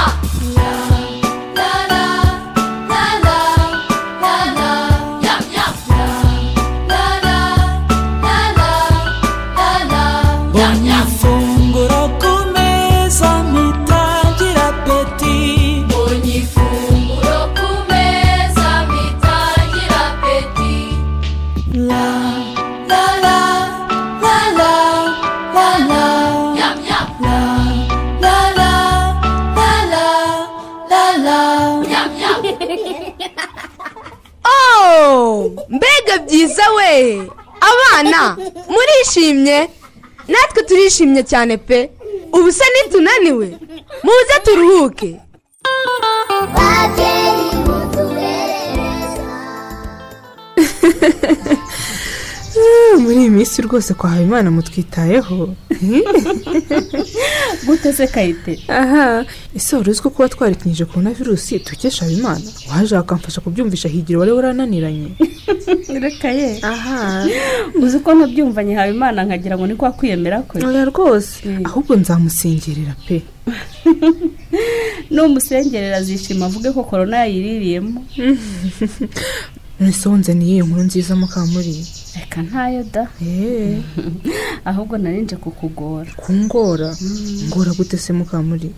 mbega 35.69 36.15
byiza 36.25 36.65
we! 36.77 36.91
Abana 37.71 38.37
murishimye? 38.73 39.59
Natwe 40.29 40.63
turishimye 40.63 41.23
cyane 41.23 41.57
pe. 41.57 41.91
Ubu 42.33 42.53
se 42.53 42.65
nitunaniwe 42.75 43.47
muze 44.05 44.37
turuhuke. 44.45 45.11
muri 52.99 53.17
iyi 53.17 53.31
minsi 53.31 53.63
rwose 53.63 53.95
kwa 53.95 54.11
habimana 54.11 54.51
mutwitayeho. 54.51 55.55
Gute 57.67 57.93
se 57.93 58.07
kayite? 58.07 58.59
Aha. 58.69 59.25
Ese 59.57 59.77
wari 59.77 59.91
uzi 59.91 60.03
ko 60.03 60.11
kuba 60.11 60.29
twarikinyije 60.29 60.85
korona 60.85 61.11
virusi 61.11 61.59
tukesha 61.61 62.05
habimana. 62.05 62.41
Waje 62.71 62.97
akamfasha 62.97 63.41
kubyumvisha 63.41 63.89
higira 63.89 64.19
wari 64.19 64.33
warananiranye. 64.33 65.11
Reka 66.05 66.29
ye. 66.29 66.59
Aha. 66.63 67.27
Uzi 67.83 67.99
ko 67.99 68.15
ntabyumvanye 68.15 68.75
habimana 68.75 69.25
nkagira 69.25 69.59
ngo 69.59 69.67
ni 69.67 69.75
kwa 69.75 69.93
kwiyemera 69.93 70.43
kwe? 70.43 70.67
Oya 70.67 70.85
rwose. 70.85 71.35
Ahubwo 71.65 71.97
nzamusengerera 71.97 72.95
pe. 73.09 73.23
Numusengerera 75.11 75.97
azishima 75.97 76.47
avuge 76.47 76.71
ko 76.73 76.85
korona 76.85 77.17
yayiririyemo. 77.17 78.05
None 79.81 79.95
wunze 80.07 80.35
ni 80.35 80.45
iyihe 80.45 80.63
nkuru 80.63 80.83
nziza 80.83 81.17
mukamuri 81.17 81.75
reka 82.17 82.43
ntayo 82.43 82.83
da. 82.93 83.09
Ahubwo 84.71 84.99
narinje 84.99 85.37
kukugora. 85.37 86.11
Kungora? 86.17 86.97
Ngora 87.49 87.73
gute 87.73 87.97
se 87.99 88.13
mukamuri 88.13 88.71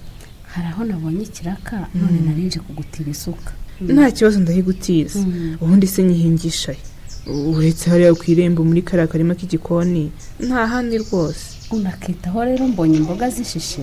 hari 0.57 0.69
aho 0.69 0.85
nabonye 0.85 1.23
ikiraka 1.25 1.87
none 1.95 2.21
narinje 2.27 2.59
kugutira 2.61 3.11
isuka. 3.11 3.53
Nta 3.81 4.11
kibazo 4.11 4.41
ndahigutiza. 4.41 5.19
Ubundi 5.61 5.87
se 5.87 6.03
nyihingishaye 6.03 6.79
uretse 7.27 7.91
hariya 7.91 8.15
ku 8.15 8.25
irembo 8.33 8.65
muri 8.65 8.83
kariya 8.83 9.07
karima 9.11 9.35
k'igikoni 9.35 10.11
nta 10.47 10.67
handi 10.71 10.99
rwose. 11.05 11.56
Unakitaho 11.71 12.45
rero 12.45 12.69
mbonye 12.69 12.97
imboga 12.97 13.31
zishishe. 13.31 13.83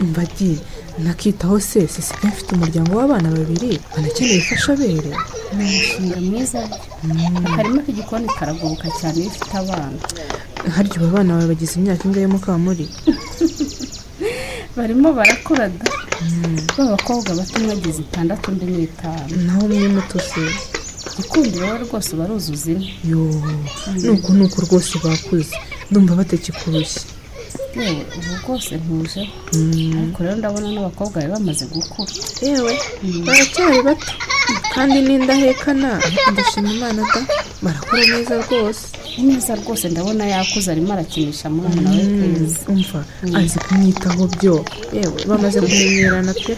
Mbagi 0.00 0.58
nakitaho 1.04 1.60
se 1.60 1.88
sisigaye 1.88 2.28
mfite 2.34 2.50
umuryango 2.54 2.90
w'abana 2.98 3.28
babiri 3.30 3.80
banakeneye 3.96 4.38
ifashabere 4.38 5.10
ni 5.56 5.64
umushinga 5.64 6.16
mwiza. 6.20 6.60
Akarima 7.46 7.82
k'igikoni 7.84 8.26
karagoboka 8.38 8.88
cyane 9.00 9.16
iyo 9.20 9.28
ufite 9.30 9.54
abana. 9.62 9.98
Harya 10.74 10.94
ubu 10.96 11.06
abana 11.06 11.30
bawe 11.34 11.46
bagize 11.52 11.74
imyaka 11.80 12.02
ingahe 12.08 12.26
mukamuri 12.26 12.86
barimo 14.76 15.08
barakura 15.18 15.68
da. 15.68 15.86
B'abakobwa 16.76 17.30
bato 17.38 17.54
umwe 17.60 17.72
agize 17.72 18.00
itandatu 18.06 18.50
undi 18.50 18.64
ni 18.66 18.82
itanu 18.88 19.32
naho 19.46 19.60
umwe 19.66 19.88
muto 19.96 20.18
se. 20.28 20.42
Gikundiro 21.16 21.66
we 21.72 21.78
rwose 21.84 22.12
baruzuza 22.18 22.70
ine 22.72 22.88
yo 23.10 23.20
nuko 24.04 24.28
nuko 24.36 24.56
rwose 24.66 24.92
bakuze. 25.04 25.56
Ndumva 25.90 26.14
batakikurushya 26.20 27.02
yewe 27.76 28.02
ubu 28.16 28.30
rwose 28.42 28.72
ntuje. 28.82 29.22
Ariko 30.00 30.18
rero 30.24 30.36
ndabona 30.40 30.68
n'abakobwa 30.72 31.14
bari 31.20 31.28
bamaze 31.34 31.64
gukura. 31.72 32.12
Yewe 32.46 32.72
baracyari 33.26 33.80
bato. 33.86 34.12
Kandi 34.74 34.96
n'indahekana 35.06 35.90
ndashima 36.32 36.68
imana 36.76 37.00
da 37.12 37.20
barakora 37.64 38.02
neza 38.12 38.34
rwose. 38.44 38.82
Neza 39.26 39.52
rwose 39.60 39.84
ndabona 39.92 40.24
yakuze 40.32 40.68
arimo 40.72 40.92
arakinisha 40.92 41.50
mwana 41.50 41.88
we 41.96 42.02
keza. 42.16 42.60
umva 42.72 43.00
azi 43.38 43.58
kumwitaho 43.64 44.22
byo. 44.34 44.54
Yewe 44.96 45.18
bamaze 45.28 45.58
kumenyerana 45.60 46.32
pe. 46.44 46.52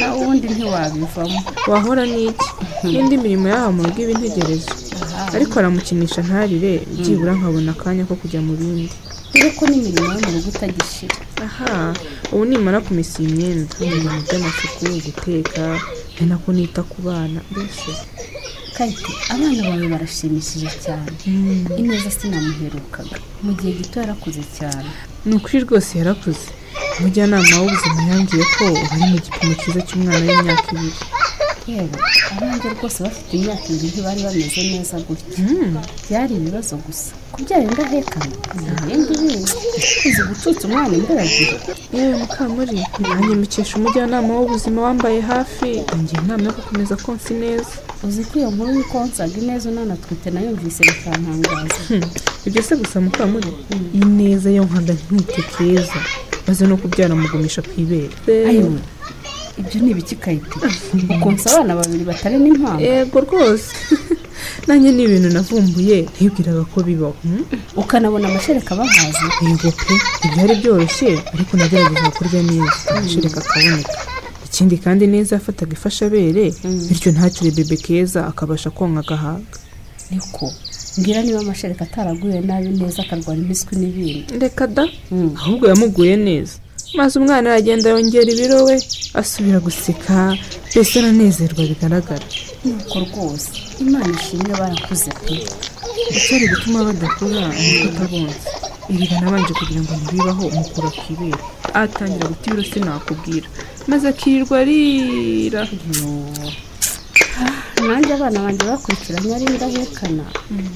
Nawe 0.00 0.14
ubundi 0.20 0.46
ntiwabivamo. 0.48 1.38
Wahora 1.70 2.04
n'iki? 2.12 2.48
N'indi 2.92 3.16
mirimo 3.24 3.46
yaha 3.52 3.68
mu 3.76 3.80
rugo 3.84 3.98
iba 4.02 4.12
integereje 4.16 4.68
aha 4.72 4.79
ariko 5.36 5.54
aramukinisha 5.58 6.20
ntarire 6.26 6.72
byibura 6.98 7.32
nkabona 7.38 7.70
akanya 7.76 8.02
ko 8.08 8.14
kujya 8.20 8.40
mu 8.46 8.52
bindi. 8.60 8.88
Dore 9.32 9.50
ko 9.58 9.62
n'imirimo 9.70 10.10
yo 10.14 10.20
mu 10.24 10.30
rugo 10.34 10.48
itagishira 10.52 11.14
aha 11.46 11.94
ubu 12.32 12.44
nimara 12.44 12.78
kumesa 12.86 13.14
iyi 13.22 13.30
myenda 13.36 13.74
mu 13.80 14.20
by'amasuku 14.26 14.84
guteka 15.06 15.62
ari 16.18 16.24
nako 16.28 16.48
nita 16.52 16.82
ku 16.90 16.98
bana 17.06 17.38
mbese. 17.50 17.92
Kayite 18.76 19.12
abana 19.32 19.60
bawe 19.68 19.86
barashimishije 19.92 20.68
cyane. 20.84 21.12
Ineza 21.80 22.10
sinamuherukaga. 22.16 23.16
Mu 23.44 23.52
gihe 23.58 23.72
gito 23.78 23.96
yarakuze 24.02 24.42
cyane. 24.56 24.88
Ni 25.26 25.34
ukuri 25.36 25.62
rwose 25.64 25.92
yarakuze. 26.00 26.48
Umujyanama 26.98 27.54
w'ubuzima 27.60 28.00
yambwiye 28.10 28.44
ko 28.56 28.64
bari 28.90 29.04
mu 29.12 29.16
gipimo 29.24 29.52
cyiza 29.60 29.80
cy'umwana 29.86 30.24
w'imyaka 30.26 30.68
ibiri. 30.74 30.98
Yewe 31.66 31.88
abanjye 32.36 32.68
rwose 32.74 32.98
bafite 33.04 33.30
imyaka 33.36 33.64
ibiri 33.72 33.88
ntibari 33.92 34.20
bameze 34.26 34.60
neza 34.70 34.96
gutya. 35.06 35.44
Byari 36.08 36.32
ibibazo 36.40 36.76
gusa. 36.86 37.10
Kubyara 37.32 37.62
indahekana 37.62 38.26
nta 38.62 38.72
bindi 38.86 39.12
bindi 39.20 39.52
uzi 40.08 40.22
gucutsa 40.28 40.62
umwana 40.68 40.94
imburagihe 40.98 41.54
yewe 41.94 42.14
mukamuri 42.22 42.78
nanjye 43.00 43.34
mbikesha 43.38 43.74
umujyanama 43.78 44.30
w'ubuzima 44.38 44.78
wambaye 44.86 45.20
hafi. 45.30 45.70
Angira 45.92 46.22
inama 46.22 46.44
yo 46.48 46.52
gukomeza 46.58 46.94
konsa 47.04 47.30
neza 47.42 47.72
uzi 48.06 48.22
ko 48.28 48.34
iyo 48.38 48.48
nkuru 48.50 48.70
y'ukonsaga 48.76 49.36
ineza 49.42 49.66
unanatwite 49.70 50.28
nayumvise 50.30 50.80
bikantangaza. 50.88 51.80
Hmm, 51.88 52.02
ibyo 52.46 52.62
se 52.62 52.72
gusa 52.76 52.96
mukamuri 53.00 53.50
ineza 54.00 54.48
yo 54.50 54.62
nkanda 54.68 54.92
ntwite 54.98 55.42
keza. 55.52 56.00
Maze 56.46 56.66
no 56.66 56.76
kubyara 56.82 57.14
mugumisha 57.14 57.62
ku 57.62 57.72
ibere. 57.82 58.10
Ibyo 59.58 59.78
ni 59.80 59.90
ibiki 59.90 60.16
kayite 60.22 60.56
ukonsa 61.14 61.46
abana 61.50 61.74
babiri 61.80 62.04
batari 62.04 62.36
n'impamvu 62.38 62.82
yego 62.82 63.20
rwose. 63.24 63.70
Nanjye 64.66 64.90
ni 64.92 65.02
ibintu 65.04 65.28
navumbuye 65.32 65.98
ntibwiraga 66.12 66.64
ko 66.72 66.78
bibaho. 66.86 67.14
Hmm? 67.22 67.44
ukanabona 67.82 68.28
amashereka 68.28 68.76
bahaza 68.78 69.26
yego 69.44 69.68
pe 69.78 69.94
ibyari 70.26 70.54
byoroshye 70.60 71.10
ariko 71.34 71.52
nagerageza 71.56 72.10
kurya 72.16 72.40
neza. 72.48 72.78
Amashereka 72.96 73.38
akaboneka. 73.40 73.92
Ikindi 74.46 74.76
kandi 74.84 75.04
neza 75.06 75.36
yafataga 75.36 75.72
ifashabere 75.72 76.44
bityo 76.88 77.08
ntakire 77.12 77.50
bebe 77.56 77.76
keza 77.76 78.20
akabasha 78.30 78.70
konka 78.70 79.00
agahaga. 79.00 79.58
Niko. 80.10 80.46
Mbwira 80.98 81.22
niba 81.22 81.40
amashereka 81.40 81.84
ataraguye 81.84 82.40
nabi 82.40 82.68
neza 82.68 83.02
akarwara 83.02 83.38
impiswi 83.40 83.74
n'ibindi. 83.80 84.38
Reka 84.42 84.66
da. 84.66 84.84
Ahubwo 85.40 85.64
yamuguye 85.70 86.16
neza. 86.16 86.54
Maze 86.98 87.12
umwana 87.20 87.46
aragenda 87.50 87.86
yongera 87.94 88.28
ibiro 88.34 88.58
we 88.68 88.76
asubira 89.20 89.58
guseka 89.66 90.16
mbese 90.70 90.94
aranezerwa 91.00 91.62
bigaragara. 91.70 92.26
Nuko 92.64 92.96
rwose 93.06 93.48
imana 93.84 94.10
ishimwe 94.18 94.52
barakuze 94.60 95.10
pe. 95.24 95.34
Icyari 96.16 96.46
gutuma 96.52 96.78
badakura 96.86 97.42
ni 97.56 97.66
uko 97.74 97.86
utabonze 97.90 98.38
iriga 98.92 99.16
nabanje 99.22 99.52
kugira 99.58 99.80
ngo 99.82 99.92
ntibibaho 100.00 100.42
umukura 100.52 100.88
ku 100.98 101.02
ibere. 101.14 101.40
Atangira 101.82 102.26
guta 102.30 102.46
ibiro 102.48 102.62
sinakubwira 102.70 103.46
maze 103.90 104.04
akirirwa 104.12 104.54
arira. 104.62 105.62
Nanjye 107.86 108.12
abana 108.14 108.38
banjye 108.44 108.62
bakurikiranye 108.70 109.30
ari 109.36 109.44
indahekana 109.50 110.24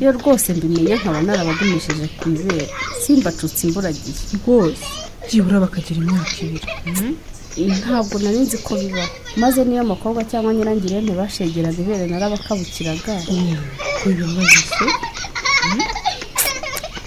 iyo 0.00 0.10
rwose 0.18 0.46
mbimenya 0.56 0.94
nkaba 1.00 1.20
narabagumishije 1.26 2.04
ku 2.18 2.24
ibere. 2.34 2.66
Simbacutse 3.02 3.60
imburagihe. 3.66 4.12
Rwose. 4.40 4.84
Byibura 5.26 5.60
bakagira 5.64 5.98
imyaka 6.02 6.34
ibiri. 6.46 6.68
Ntabwo 7.80 8.14
nari 8.22 8.38
nzi 8.44 8.58
ko 8.66 8.72
bibaho 8.80 9.10
maze 9.42 9.58
niyo 9.64 9.82
umukobwa 9.86 10.20
cyangwa 10.30 10.50
nyirangirente 10.54 11.12
bashegeraga 11.20 11.78
ibere 11.82 12.04
narabakabukiraga. 12.10 13.14
Uyu 14.06 14.26
maze 14.34 14.58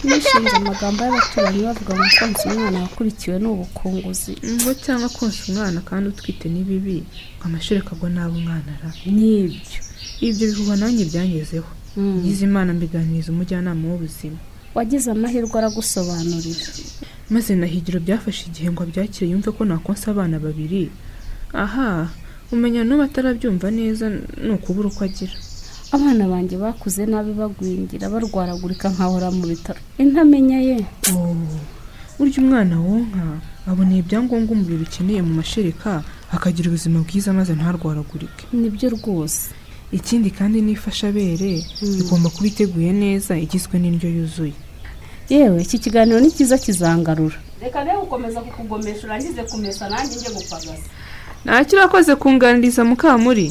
nishinze 0.08 0.56
amagambo 0.62 1.00
y'abaturanyi 1.04 1.60
bavuga 1.68 1.92
ngo 1.98 2.06
konsa 2.20 2.44
umwana 2.50 2.78
wakurikiwe 2.86 3.36
ni 3.42 3.48
ubukunguzi 3.54 4.32
ngo 4.56 4.72
cyangwa 4.84 5.08
konsa 5.18 5.40
umwana 5.52 5.80
kandi 5.90 6.06
utwite 6.10 6.46
ni 6.50 6.62
bibi 6.68 6.98
ngo 7.38 7.44
amashereka 7.48 7.92
agwa 7.96 8.10
nabi 8.16 8.36
umwana 8.40 8.70
ara. 8.78 8.90
Nibyo. 9.18 9.60
Ibyo 10.28 10.46
bihuha 10.50 10.76
nanjye 10.80 11.04
byangezeho 11.12 11.70
ngize 12.00 12.44
imana 12.50 12.70
mbiganiriza 12.78 13.30
umujyanama 13.34 13.84
w'ubuzima. 13.90 14.40
Wagize 14.78 15.08
amahirwe 15.12 15.56
aragusobanurira. 15.58 16.66
Maze 17.34 17.52
na 17.56 17.66
higiro 17.66 18.00
byafashe 18.00 18.44
igihe 18.50 18.70
ngo 18.72 18.84
abyakire 18.86 19.26
yumve 19.32 19.50
ko 19.52 19.66
nakonsa 19.66 20.12
abana 20.14 20.38
babiri. 20.40 20.92
Aha 21.64 22.08
umenya 22.54 22.82
n'ubu 22.86 23.04
atarabyumva 23.04 23.68
neza 23.72 24.06
ni 24.46 24.52
ukubura 24.56 24.88
uko 24.94 25.04
agira. 25.04 25.34
Abana 25.96 26.24
banjye 26.32 26.56
bakuze 26.64 27.02
nabi 27.10 27.32
bagwingira 27.34 28.06
barwaragurika 28.14 28.88
nkahora 28.94 29.28
mu 29.38 29.44
bitaro. 29.52 29.80
Intamenya 30.04 30.60
ye. 30.68 30.78
Burya 32.18 32.38
umwana 32.44 32.76
wonka 32.80 33.24
aboneye 33.70 34.00
ibyangombwa 34.04 34.52
umubiri 34.56 34.84
ukeneye 34.88 35.22
mu 35.28 35.34
mashereka 35.40 36.04
akagira 36.36 36.68
ubuzima 36.70 36.98
bwiza 37.06 37.34
maze 37.34 37.52
ntarwaragurike. 37.56 38.44
Nibyo 38.54 38.88
rwose. 38.96 39.52
Ikindi 39.92 40.30
kandi 40.38 40.58
n'ifashabere 40.62 41.64
igomba 42.02 42.28
kuba 42.30 42.48
iteguye 42.52 42.92
neza 43.04 43.34
igizwe 43.40 43.76
n'indyo 43.80 44.10
yuzuye. 44.16 44.56
Yewe 45.30 45.62
iki 45.62 45.80
kiganiro 45.80 46.20
ni 46.20 46.32
cyiza 46.32 46.58
kizangarura. 46.58 47.36
Reka 47.62 47.84
rero 47.84 48.00
gukomeza 48.02 48.40
kukugomesha 48.42 49.08
urangize 49.08 49.44
kumesa 49.44 49.90
nanjye 49.90 50.16
njye 50.16 50.30
gupagasa 50.30 50.74
ntacyo 51.46 51.78
urakoze 51.78 52.16
kunganiriza 52.16 52.84
mukamuri. 52.86 53.48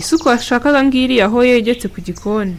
Isuku 0.00 0.28
washakaga 0.28 0.84
ngiriya 0.84 1.24
aho 1.26 1.44
yegetse 1.44 1.88
ku 1.88 2.00
gikoni. 2.00 2.56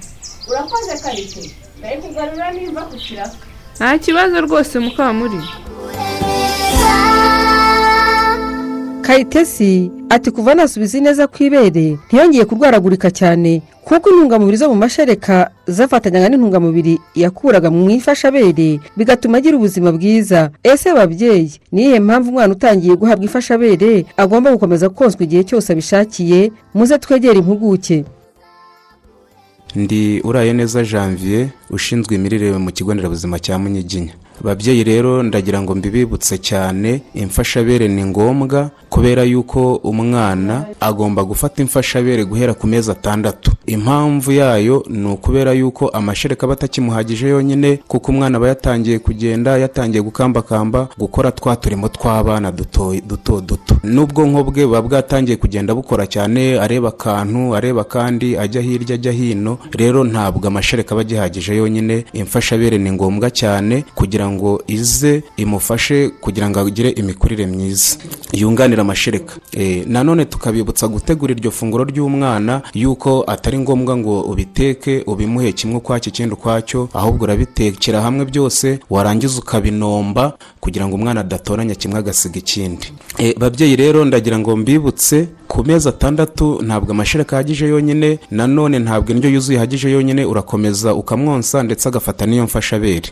Urakoze 0.49 0.93
karite 1.03 1.43
ndari 1.79 1.97
kugarura 2.01 2.51
nimba 2.51 2.81
ku 2.89 2.95
kiraka. 2.97 3.37
Nta 3.77 3.97
kibazo 3.97 4.41
rwose 4.41 4.79
mukamuri. 4.79 5.39
Kayitesi 9.15 9.91
ati 10.09 10.31
kuva 10.31 10.55
nasubiza 10.55 10.97
ineza 10.97 11.27
ku 11.27 11.43
ibere 11.43 11.97
ntiyongeye 12.07 12.45
kurwaragurika 12.45 13.11
cyane 13.11 13.61
kuko 13.83 14.07
intungamubiri 14.09 14.57
zo 14.57 14.69
mu 14.71 14.75
mashereka 14.79 15.51
zafatanyaga 15.67 16.29
n'intungamubiri 16.31 16.95
yakuraga 17.15 17.67
mu 17.71 17.91
ifashabere 17.91 18.79
bigatuma 18.97 19.37
agira 19.37 19.57
ubuzima 19.59 19.91
bwiza. 19.91 20.49
Ese 20.63 20.93
babyeyi 20.95 21.59
ni 21.71 21.81
iyihe 21.83 21.99
mpamvu 21.99 22.29
umwana 22.29 22.53
utangiye 22.55 22.95
guhabwa 22.95 23.25
ifashabere 23.27 24.05
agomba 24.17 24.51
gukomeza 24.55 24.87
konswa 24.89 25.23
igihe 25.27 25.43
cyose 25.43 25.67
abishakiye? 25.73 26.51
Muze 26.73 26.95
twegere 26.97 27.39
impuguke. 27.39 28.05
Ndi 29.75 30.21
uraye 30.23 30.53
neza 30.53 30.83
janvier 30.87 31.47
ushinzwe 31.69 32.15
imirire 32.15 32.51
mu 32.57 32.71
kigo 32.71 32.93
nderabuzima 32.93 33.39
cya 33.43 33.59
munyiginya. 33.59 34.13
Babyeyi 34.43 34.83
rero 34.83 35.23
ndagira 35.23 35.61
ngo 35.61 35.75
mbibibutse 35.75 36.37
cyane 36.37 37.01
imfashabere 37.13 37.87
ni 37.87 38.05
ngombwa 38.05 38.69
kubera 38.89 39.23
yuko 39.23 39.75
umwana 39.75 40.65
agomba 40.79 41.23
gufata 41.23 41.61
imfashabere 41.61 42.25
guhera 42.25 42.53
ku 42.53 42.67
mezi 42.67 42.91
atandatu. 42.91 43.51
Impamvu 43.65 44.31
yayo 44.31 44.83
ni 44.89 45.07
ukubera 45.07 45.51
yuko 45.53 45.87
amashereka 45.89 46.43
aba 46.45 46.53
atakimuhagije 46.53 47.27
yonyine 47.29 47.79
kuko 47.87 48.11
umwana 48.11 48.37
aba 48.37 48.47
yatangiye 48.47 48.99
kugenda 48.99 49.57
yatangiye 49.57 50.01
gukambakamba 50.03 50.87
gukora 50.97 51.31
twa 51.31 51.55
turimo 51.55 51.87
tw'abana 51.87 52.51
duto 52.51 52.93
duto 53.41 53.75
n'ubwonko 53.83 54.43
bwe 54.43 54.65
buba 54.65 54.81
bwatangiye 54.81 55.37
kugenda 55.37 55.75
bukora 55.75 56.07
cyane 56.07 56.59
areba 56.59 56.89
akantu 56.89 57.55
areba 57.55 57.83
kandi 57.83 58.37
ajya 58.37 58.61
hirya 58.61 58.95
ajya 58.95 59.11
hino 59.11 59.57
rero 59.71 60.03
ntabwo 60.03 60.47
amashereka 60.47 60.91
aba 60.95 61.01
agihagije 61.01 61.55
yonyine. 61.55 62.05
Imfashabere 62.13 62.77
ni 62.77 62.91
ngombwa 62.91 63.29
cyane 63.29 63.83
kugira 63.95 64.25
ngo 64.29 64.30
ize 64.67 65.23
imufashe 65.37 66.09
kugira 66.09 66.49
ngo 66.49 66.59
agire 66.59 66.89
imikurire 66.89 67.45
myiza. 67.45 67.97
Yunganira 68.33 68.81
amashereka 68.81 69.33
Eh, 69.51 69.83
nanone 69.87 70.25
tukabibutsa 70.25 70.87
gutegura 70.87 71.33
iryo 71.33 71.51
funguro 71.51 71.83
ry'umwana 71.83 72.61
yuko 72.73 73.23
atari 73.27 73.59
ngombwa 73.59 73.97
ngo 73.97 74.21
ubiteke 74.21 75.03
ubimuhe 75.07 75.51
kimwe 75.51 75.77
ukwacyo 75.77 76.09
ikindi 76.11 76.33
ukwacyo 76.33 76.89
ahubwo 76.93 77.23
urabitekera 77.23 78.01
hamwe 78.01 78.25
byose 78.25 78.79
warangiza 78.89 79.39
ukabinomba 79.39 80.37
kugira 80.59 80.87
ngo 80.87 80.95
umwana 80.95 81.19
adatoranya 81.21 81.75
kimwe 81.75 81.99
agasiga 81.99 82.39
ikindi. 82.39 82.87
Eh, 83.17 83.35
babyeyi 83.37 83.75
rero 83.75 84.05
ndagira 84.05 84.39
ngo 84.39 84.55
mbibutse 84.55 85.27
ku 85.51 85.63
mezi 85.67 85.89
atandatu 85.89 86.61
ntabwo 86.67 86.91
amashereka 86.91 87.35
ahagije 87.35 87.65
yonyine 87.67 88.19
nanone 88.31 88.79
ntabwo 88.79 89.11
indyo 89.11 89.29
yuzuye 89.29 89.57
ihagije 89.57 89.91
yonyine 89.91 90.25
urakomeza 90.25 90.89
ukamwonsa 90.95 91.63
ndetse 91.63 91.83
agafata 91.89 92.25
n'iyo 92.25 92.43
mfashabere 92.43 93.09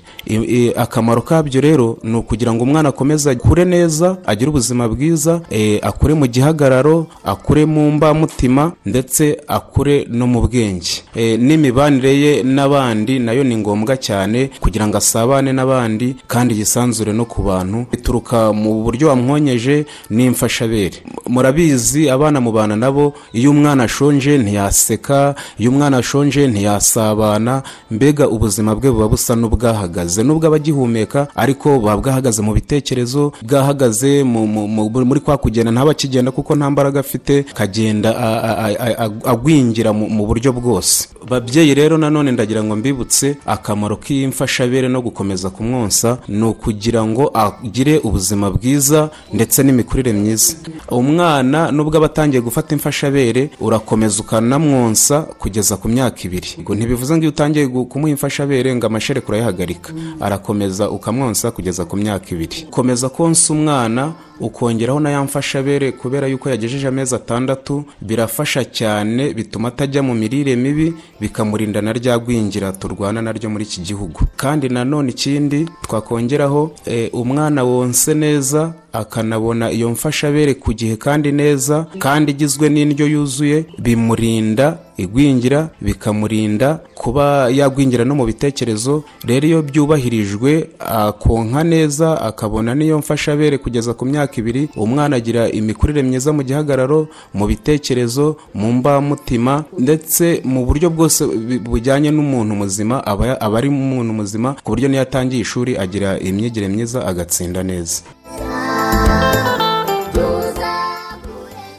akamaro 0.75 1.21
kabyo 1.21 1.61
rero 1.61 1.97
ni 2.03 2.15
ukugira 2.17 2.53
ngo 2.53 2.63
umwana 2.63 2.89
akomeze 2.89 3.31
akure 3.31 3.65
neza 3.65 4.17
agire 4.25 4.49
ubuzima 4.49 4.87
bwiza 4.87 5.41
eh, 5.49 5.79
akure 5.81 6.13
mu 6.13 6.27
gihagararo 6.27 7.07
akure 7.23 7.65
mu 7.65 7.91
mbamutima 7.91 8.71
ndetse 8.85 9.23
akure 9.47 10.07
no 10.09 10.27
mu 10.27 10.39
bwenge. 10.47 10.93
Eh, 11.15 11.39
n'imibanire 11.39 12.11
ye 12.23 12.43
n'abandi 12.43 13.19
na 13.19 13.31
yo 13.33 13.43
ni 13.43 13.57
ngombwa 13.57 13.97
cyane 13.97 14.49
kugira 14.59 14.87
ngo 14.87 14.97
asabane 14.97 15.51
n'abandi 15.53 16.15
kandi 16.27 16.59
yisanzure 16.59 17.13
no 17.13 17.25
ku 17.25 17.41
bantu. 17.43 17.85
Bituruka 17.91 18.53
mu 18.53 18.83
buryo 18.83 19.07
wamwonyeje 19.09 19.85
n'imfashabere 20.09 20.97
murabizi 21.27 22.09
abana 22.09 22.28
abana 22.29 22.41
mubana 22.41 22.75
nabo 22.75 23.13
iyo 23.33 23.51
umwana 23.51 23.83
ashonje 23.83 24.37
ntiyaseka 24.37 25.35
iyo 25.57 25.71
umwana 25.71 25.97
ashonje 25.97 26.47
ntiyasabana 26.47 27.63
mbega 27.91 28.29
ubuzima 28.29 28.75
bwe 28.77 28.91
buba 28.91 29.07
busa 29.09 29.33
n'ubwahagaze. 29.35 30.21
Nubwo 30.23 30.45
aba 30.47 30.55
agihumeka 30.61 31.27
ariko 31.35 31.79
buba 31.81 31.97
bwahagaze 31.97 32.41
mu 32.45 32.53
bitekerezo 32.53 33.33
bwahagaze 33.41 34.21
mu- 34.23 34.45
mu- 34.47 34.67
mu- 34.67 34.89
muri 35.09 35.19
kwa 35.25 35.37
kugenda 35.41 35.71
ntaba 35.73 35.91
akigenda 35.91 36.29
kuko 36.31 36.53
nta 36.55 36.69
mbaraga 36.69 36.99
afite 37.01 37.43
kagenda 37.57 38.09
agwingira 39.25 39.89
mu 39.93 40.25
buryo 40.29 40.53
bwose. 40.53 41.09
Babyeyi 41.29 41.73
rero 41.73 41.97
nanone 41.97 42.31
ndagira 42.31 42.63
ngo 42.63 42.75
mbibutse 42.75 43.37
akamaro 43.45 43.97
k'imfashabere 43.97 44.87
no 44.87 45.01
gukomeza 45.01 45.49
kumwonsa 45.49 46.17
ni 46.29 46.43
ukugira 46.45 47.01
ngo 47.05 47.31
agire 47.33 47.97
ubuzima 48.03 48.49
bwiza 48.51 49.09
ndetse 49.33 49.63
n'imikurire 49.63 50.13
myiza. 50.13 50.53
Umwana 50.89 51.71
nubwo 51.71 51.97
aba 51.97 52.05
atangiye 52.19 52.41
gufata 52.41 52.75
imfashabere 52.75 53.49
urakomeza 53.59 54.21
ukanamwonsa 54.21 55.21
kugeza 55.21 55.77
ku 55.77 55.87
myaka 55.89 56.19
ibiri. 56.27 56.47
Ngo 56.61 56.75
ntibivuze 56.75 57.15
ngo 57.15 57.21
iyo 57.23 57.29
utangiye 57.31 57.67
kumuha 57.67 58.11
imfashabere 58.11 58.75
ngo 58.75 58.87
amashereka 58.87 59.27
urayahagarika 59.29 59.93
arakomeza 60.19 60.89
ukamwonsa 60.89 61.51
kugeza 61.51 61.85
ku 61.85 61.95
myaka 61.97 62.27
ibiri. 62.35 62.67
Komeza 62.69 63.09
konsa 63.09 63.53
umwana 63.53 64.11
ukongeraho 64.39 64.99
na 64.99 65.09
ya 65.09 65.23
mfashabere 65.23 65.91
kubera 65.91 66.27
yuko 66.27 66.49
yagejeje 66.49 66.87
amezi 66.87 67.15
atandatu 67.15 67.83
birafasha 68.01 68.65
cyane 68.65 69.33
bituma 69.33 69.67
atajya 69.67 70.03
mu 70.03 70.13
mirire 70.15 70.55
mibi 70.55 70.93
bikamurinda 71.19 71.81
na 71.81 71.93
rya 71.93 72.19
gwingira 72.19 72.71
turwana 72.71 73.21
naryo 73.21 73.49
muri 73.49 73.63
iki 73.63 73.81
gihugu. 73.81 74.19
Kandi 74.35 74.69
nanone 74.69 75.09
ikindi 75.11 75.67
twakongeraho 75.81 76.71
eh, 76.85 77.09
umwana 77.13 77.63
wonse 77.63 78.13
neza 78.13 78.73
akanabona 78.93 79.71
iyo 79.71 79.89
mfashabere 79.89 80.53
ku 80.53 80.73
gihe 80.73 80.95
kandi 80.95 81.31
neza 81.31 81.85
kandi 81.99 82.31
igizwe 82.31 82.69
n'indyo 82.69 83.05
yuzuye 83.07 83.65
bimurinda 83.79 84.77
igwingira 84.97 85.69
bikamurinda 85.81 86.79
kuba 86.95 87.47
yagwingira 87.49 88.03
no 88.05 88.15
mu 88.15 88.25
bitekerezo. 88.27 89.03
Rero 89.23 89.47
iyo 89.47 89.61
byubahirijwe 89.61 90.67
akonka 90.79 91.63
neza 91.63 92.21
akabona 92.21 92.75
n'iyo 92.75 92.97
mfashabere 92.99 93.57
kugeza 93.57 93.93
ku 93.93 94.03
myaka 94.05 94.35
ibiri 94.43 94.67
umwana 94.75 95.15
agira 95.15 95.47
imikurire 95.49 96.03
myiza 96.03 96.33
mu 96.35 96.43
gihagararo 96.43 97.07
mu 97.33 97.47
bitekerezo 97.47 98.35
mu 98.53 98.71
mbamutima 98.73 99.63
ndetse 99.79 100.41
mu 100.43 100.65
buryo 100.67 100.89
bwose 100.91 101.23
bujyanye 101.63 102.11
n'umuntu 102.11 102.55
muzima 102.55 102.95
aba 103.07 103.39
ari 103.57 103.69
umuntu 103.71 104.11
muzima 104.13 104.49
ku 104.63 104.71
buryo 104.75 104.87
n'iyo 104.91 105.01
atangiye 105.07 105.41
ishuri 105.41 105.77
agira 105.79 106.19
imyigire 106.19 106.67
myiza 106.67 107.07
agatsinda 107.07 107.63
neza. 107.63 108.03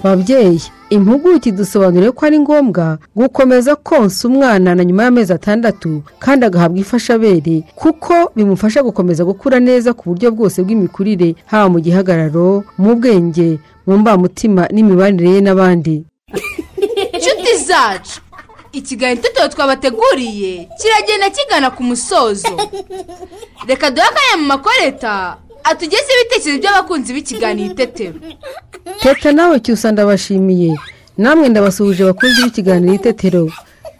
Babyeyi 0.03 0.63
impuguke 0.91 1.53
dusobanuriye 1.53 2.11
ko 2.13 2.27
ari 2.27 2.39
ngombwa 2.41 2.99
gukomeza 3.17 3.77
konsa 3.77 4.29
umwana 4.29 4.75
na 4.75 4.85
nyuma 4.85 5.03
y'amezi 5.05 5.33
atandatu 5.33 6.03
kandi 6.19 6.47
agahabwa 6.47 6.79
imfashabere 6.79 7.63
kuko 7.77 8.15
bimufasha 8.37 8.83
gukomeza 8.83 9.25
gukura 9.25 9.61
neza 9.61 9.93
ku 9.95 10.11
buryo 10.11 10.31
bwose 10.35 10.63
bw'imikurire 10.63 11.35
haba 11.47 11.69
mu 11.69 11.79
gihagararo 11.81 12.65
mu 12.79 12.95
bwenge 12.99 13.59
mu 13.87 13.99
mbamutima 13.99 14.67
n'imibanire 14.73 15.31
ye 15.31 15.41
n'abandi. 15.41 16.05
Inshuti 17.15 17.51
zacu 17.67 18.21
ikiganiro 18.73 19.21
itetero 19.21 19.49
twabateguriye 19.49 20.69
kiragenda 20.79 21.31
kigana 21.31 21.71
ku 21.71 21.83
musozo. 21.83 22.55
Reka 23.67 23.91
duhe 23.91 24.07
akanya 24.07 24.37
mu 24.41 24.47
makoreta. 24.47 25.37
Atugezeho 25.65 26.19
ibitekerezo 26.21 26.59
by'abakunzi 26.63 27.13
b'ikiganiro 27.15 27.73
itetero 27.73 28.19
teta 29.03 29.33
nawe 29.33 29.61
cyusa 29.61 29.93
ndabashimiye. 29.93 30.77
Namwe 31.19 31.49
ndabasuhuje 31.49 32.05
bakunzi 32.05 32.43
b'ikiganiro 32.43 32.95
itetero 32.95 33.49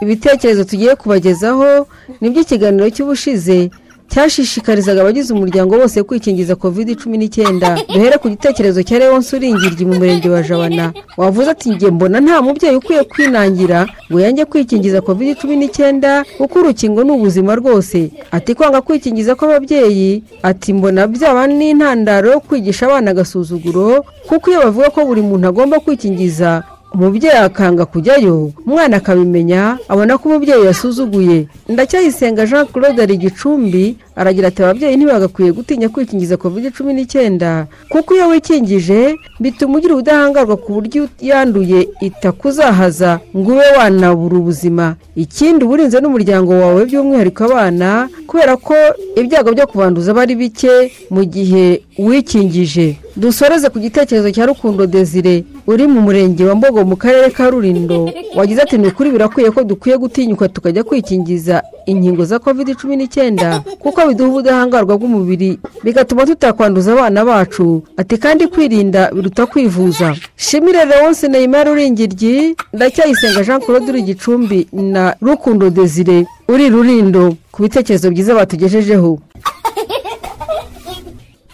ibitekerezo 0.03 0.65
tugiye 0.65 0.97
kubagezaho 0.97 1.87
ni 2.21 2.31
byo 2.31 2.41
ikiganiro 2.43 2.91
cy'ubushize 2.91 3.71
cyashishikarizaga 4.11 5.01
abagize 5.01 5.35
umuryango 5.35 5.79
bose 5.79 6.03
kwikingiza 6.03 6.57
kovide 6.57 6.95
cumi 6.95 7.19
n'icyenda. 7.19 7.79
Duhere 7.95 8.19
ku 8.19 8.29
gitekerezo 8.29 8.83
cya 8.83 8.99
leonce 8.99 9.37
uringiryi 9.37 9.85
mu 9.87 9.95
murenge 9.95 10.29
wa 10.29 10.43
jabana. 10.43 10.93
Wavuze 11.17 11.51
ati 11.51 11.71
njye 11.71 11.91
mbona 11.91 12.21
nta 12.21 12.43
mubyeyi 12.43 12.77
ukwiye 12.77 13.03
kwinangira 13.05 13.87
ngo 14.11 14.21
yange 14.21 14.45
kwikingiza 14.45 15.01
kovide 15.01 15.35
cumi 15.35 15.57
n'icyenda 15.57 16.25
kuko 16.39 16.59
urukingo 16.59 17.05
ni 17.05 17.11
ubuzima 17.13 17.55
rwose. 17.55 18.11
Ati 18.31 18.55
kwanga 18.55 18.81
kwikingiza 18.81 19.35
kw'ababyeyi? 19.35 20.23
Ati 20.43 20.73
mbona 20.73 21.07
byaba 21.07 21.47
n'intandaro 21.47 22.31
yo 22.31 22.41
kwigisha 22.41 22.87
abana 22.87 23.11
agasuzuguro 23.11 24.05
kuko 24.29 24.51
iyo 24.51 24.61
bavuga 24.67 24.91
ko 24.91 25.05
buri 25.07 25.23
muntu 25.23 25.49
agomba 25.49 25.81
kwikingiza 25.81 26.63
umubyeyi 26.95 27.37
akanga 27.37 27.85
kujyayo 27.87 28.51
umwana 28.67 28.97
akabimenya 28.97 29.79
abona 29.89 30.19
ko 30.19 30.29
umubyeyi 30.29 30.67
yasuzuguye. 30.67 31.47
Ndacyayisenga 31.69 32.47
jean 32.47 32.67
claude 32.67 33.03
ari 33.03 33.17
gicumbi 33.17 33.97
aragira 34.21 34.49
ati 34.49 34.61
ababyeyi 34.63 34.97
ntibagakwiye 34.97 35.51
gutinya 35.53 35.89
kwikingiza 35.89 36.37
covid 36.37 36.65
cumi 36.77 36.93
n'icyenda 36.95 37.67
kuko 37.89 38.15
iyo 38.15 38.29
wikingije 38.29 39.17
bituma 39.41 39.79
ugira 39.79 39.95
ubudahangarwa 39.95 40.57
ku 40.61 40.69
buryo 40.77 41.09
yanduye 41.21 41.89
itakuzahaza 42.01 43.21
ngo 43.37 43.53
ube 43.53 43.65
wanabura 43.79 44.37
ubuzima. 44.39 44.95
Ikindi 45.17 45.65
uba 45.65 45.75
urinze 45.75 46.01
n'umuryango 46.01 46.53
wawe 46.53 46.85
by'umwihariko 46.89 47.45
abana 47.45 48.09
kubera 48.29 48.57
ko 48.57 48.75
ibyago 49.17 49.53
byo 49.57 49.67
kubanduza 49.67 50.11
aba 50.13 50.23
ari 50.23 50.35
bike 50.37 50.93
mu 51.11 51.25
gihe 51.25 51.83
wikingije. 51.99 52.97
Dusoreze 53.17 53.69
ku 53.69 53.79
gitekerezo 53.81 54.31
cya 54.31 54.47
rukundo 54.47 54.87
desire 54.87 55.45
uri 55.67 55.85
mu 55.87 56.01
murenge 56.01 56.45
wa 56.45 56.55
mbogo 56.55 56.85
mu 56.85 56.97
karere 56.97 57.31
ka 57.31 57.51
rurindo 57.51 58.09
wagize 58.37 58.61
ati 58.63 58.79
ni 58.79 58.89
ukuri 58.89 59.11
birakwiye 59.11 59.51
ko 59.51 59.65
dukwiye 59.65 59.97
gutinyuka 59.99 60.49
tukajya 60.49 60.85
kwikingiza 60.85 61.63
inkingo 61.87 62.25
za 62.25 62.39
covid 62.39 62.75
cumi 62.77 62.97
n'icyenda 62.97 63.61
kuko 63.79 64.07
biduha 64.09 64.29
ubudahangarwa 64.29 64.97
bw'umubiri 64.99 65.59
bigatuma 65.85 66.27
tutakwanduza 66.27 66.93
abana 66.93 67.25
bacu. 67.25 67.83
Ati 67.97 68.19
kandi 68.19 68.47
kwirinda 68.47 69.11
biruta 69.15 69.47
kwivuza. 69.47 70.17
Shimire 70.37 70.85
leonce 70.85 71.29
neymar 71.29 71.69
uringiryi 71.69 72.57
ndacyayisenga 72.73 73.45
jean 73.45 73.61
claude 73.61 73.91
uri 73.93 74.03
gicumbi 74.03 74.69
na 74.73 75.17
rukundo 75.23 75.71
desire 75.71 76.27
uri 76.49 76.69
rurindo 76.69 77.37
ku 77.53 77.63
bitekerezo 77.63 78.11
byiza 78.11 78.35
batugejejeho. 78.35 79.19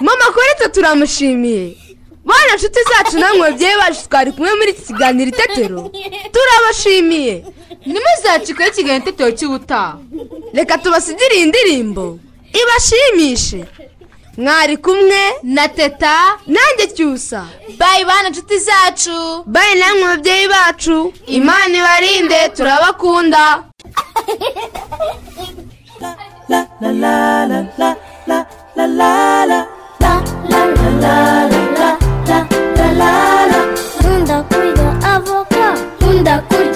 Mama 0.01 0.25
koretse 0.35 0.69
turamushimiye. 0.73 1.77
Bana 2.29 2.53
nshuti 2.57 2.81
zacu 2.91 3.19
namwe 3.19 3.41
babyeyi 3.51 3.77
bacu 3.83 4.01
twari 4.09 4.31
kumwe 4.33 4.53
muri 4.59 4.71
iki 4.75 4.83
kiganiro 4.89 5.29
itetero 5.33 5.81
turabashimiye 6.35 7.35
ntimuzacikeho 7.89 8.69
ikiganiro 8.71 9.03
itetero 9.05 9.31
cy'ubutaha 9.39 9.99
reka 10.57 10.75
tubasigire 10.83 11.35
iyi 11.37 11.47
ndirimbo 11.51 12.05
ibashimishe 12.61 13.61
mwari 14.43 14.77
kumwe 14.85 15.21
na 15.43 15.65
teta 15.69 16.15
nanjye 16.55 16.87
cyusa 16.97 17.41
bayi 17.79 18.03
bana 18.05 18.29
nshuti 18.31 18.57
zacu 18.59 19.17
bayi 19.55 19.75
namwe 19.81 20.05
babyeyi 20.13 20.47
bacu 20.55 20.97
imana 21.27 21.73
ibarinde 21.81 22.39
turabakunda 22.57 23.45
nkunda 30.73 32.06
kurya 36.49 36.76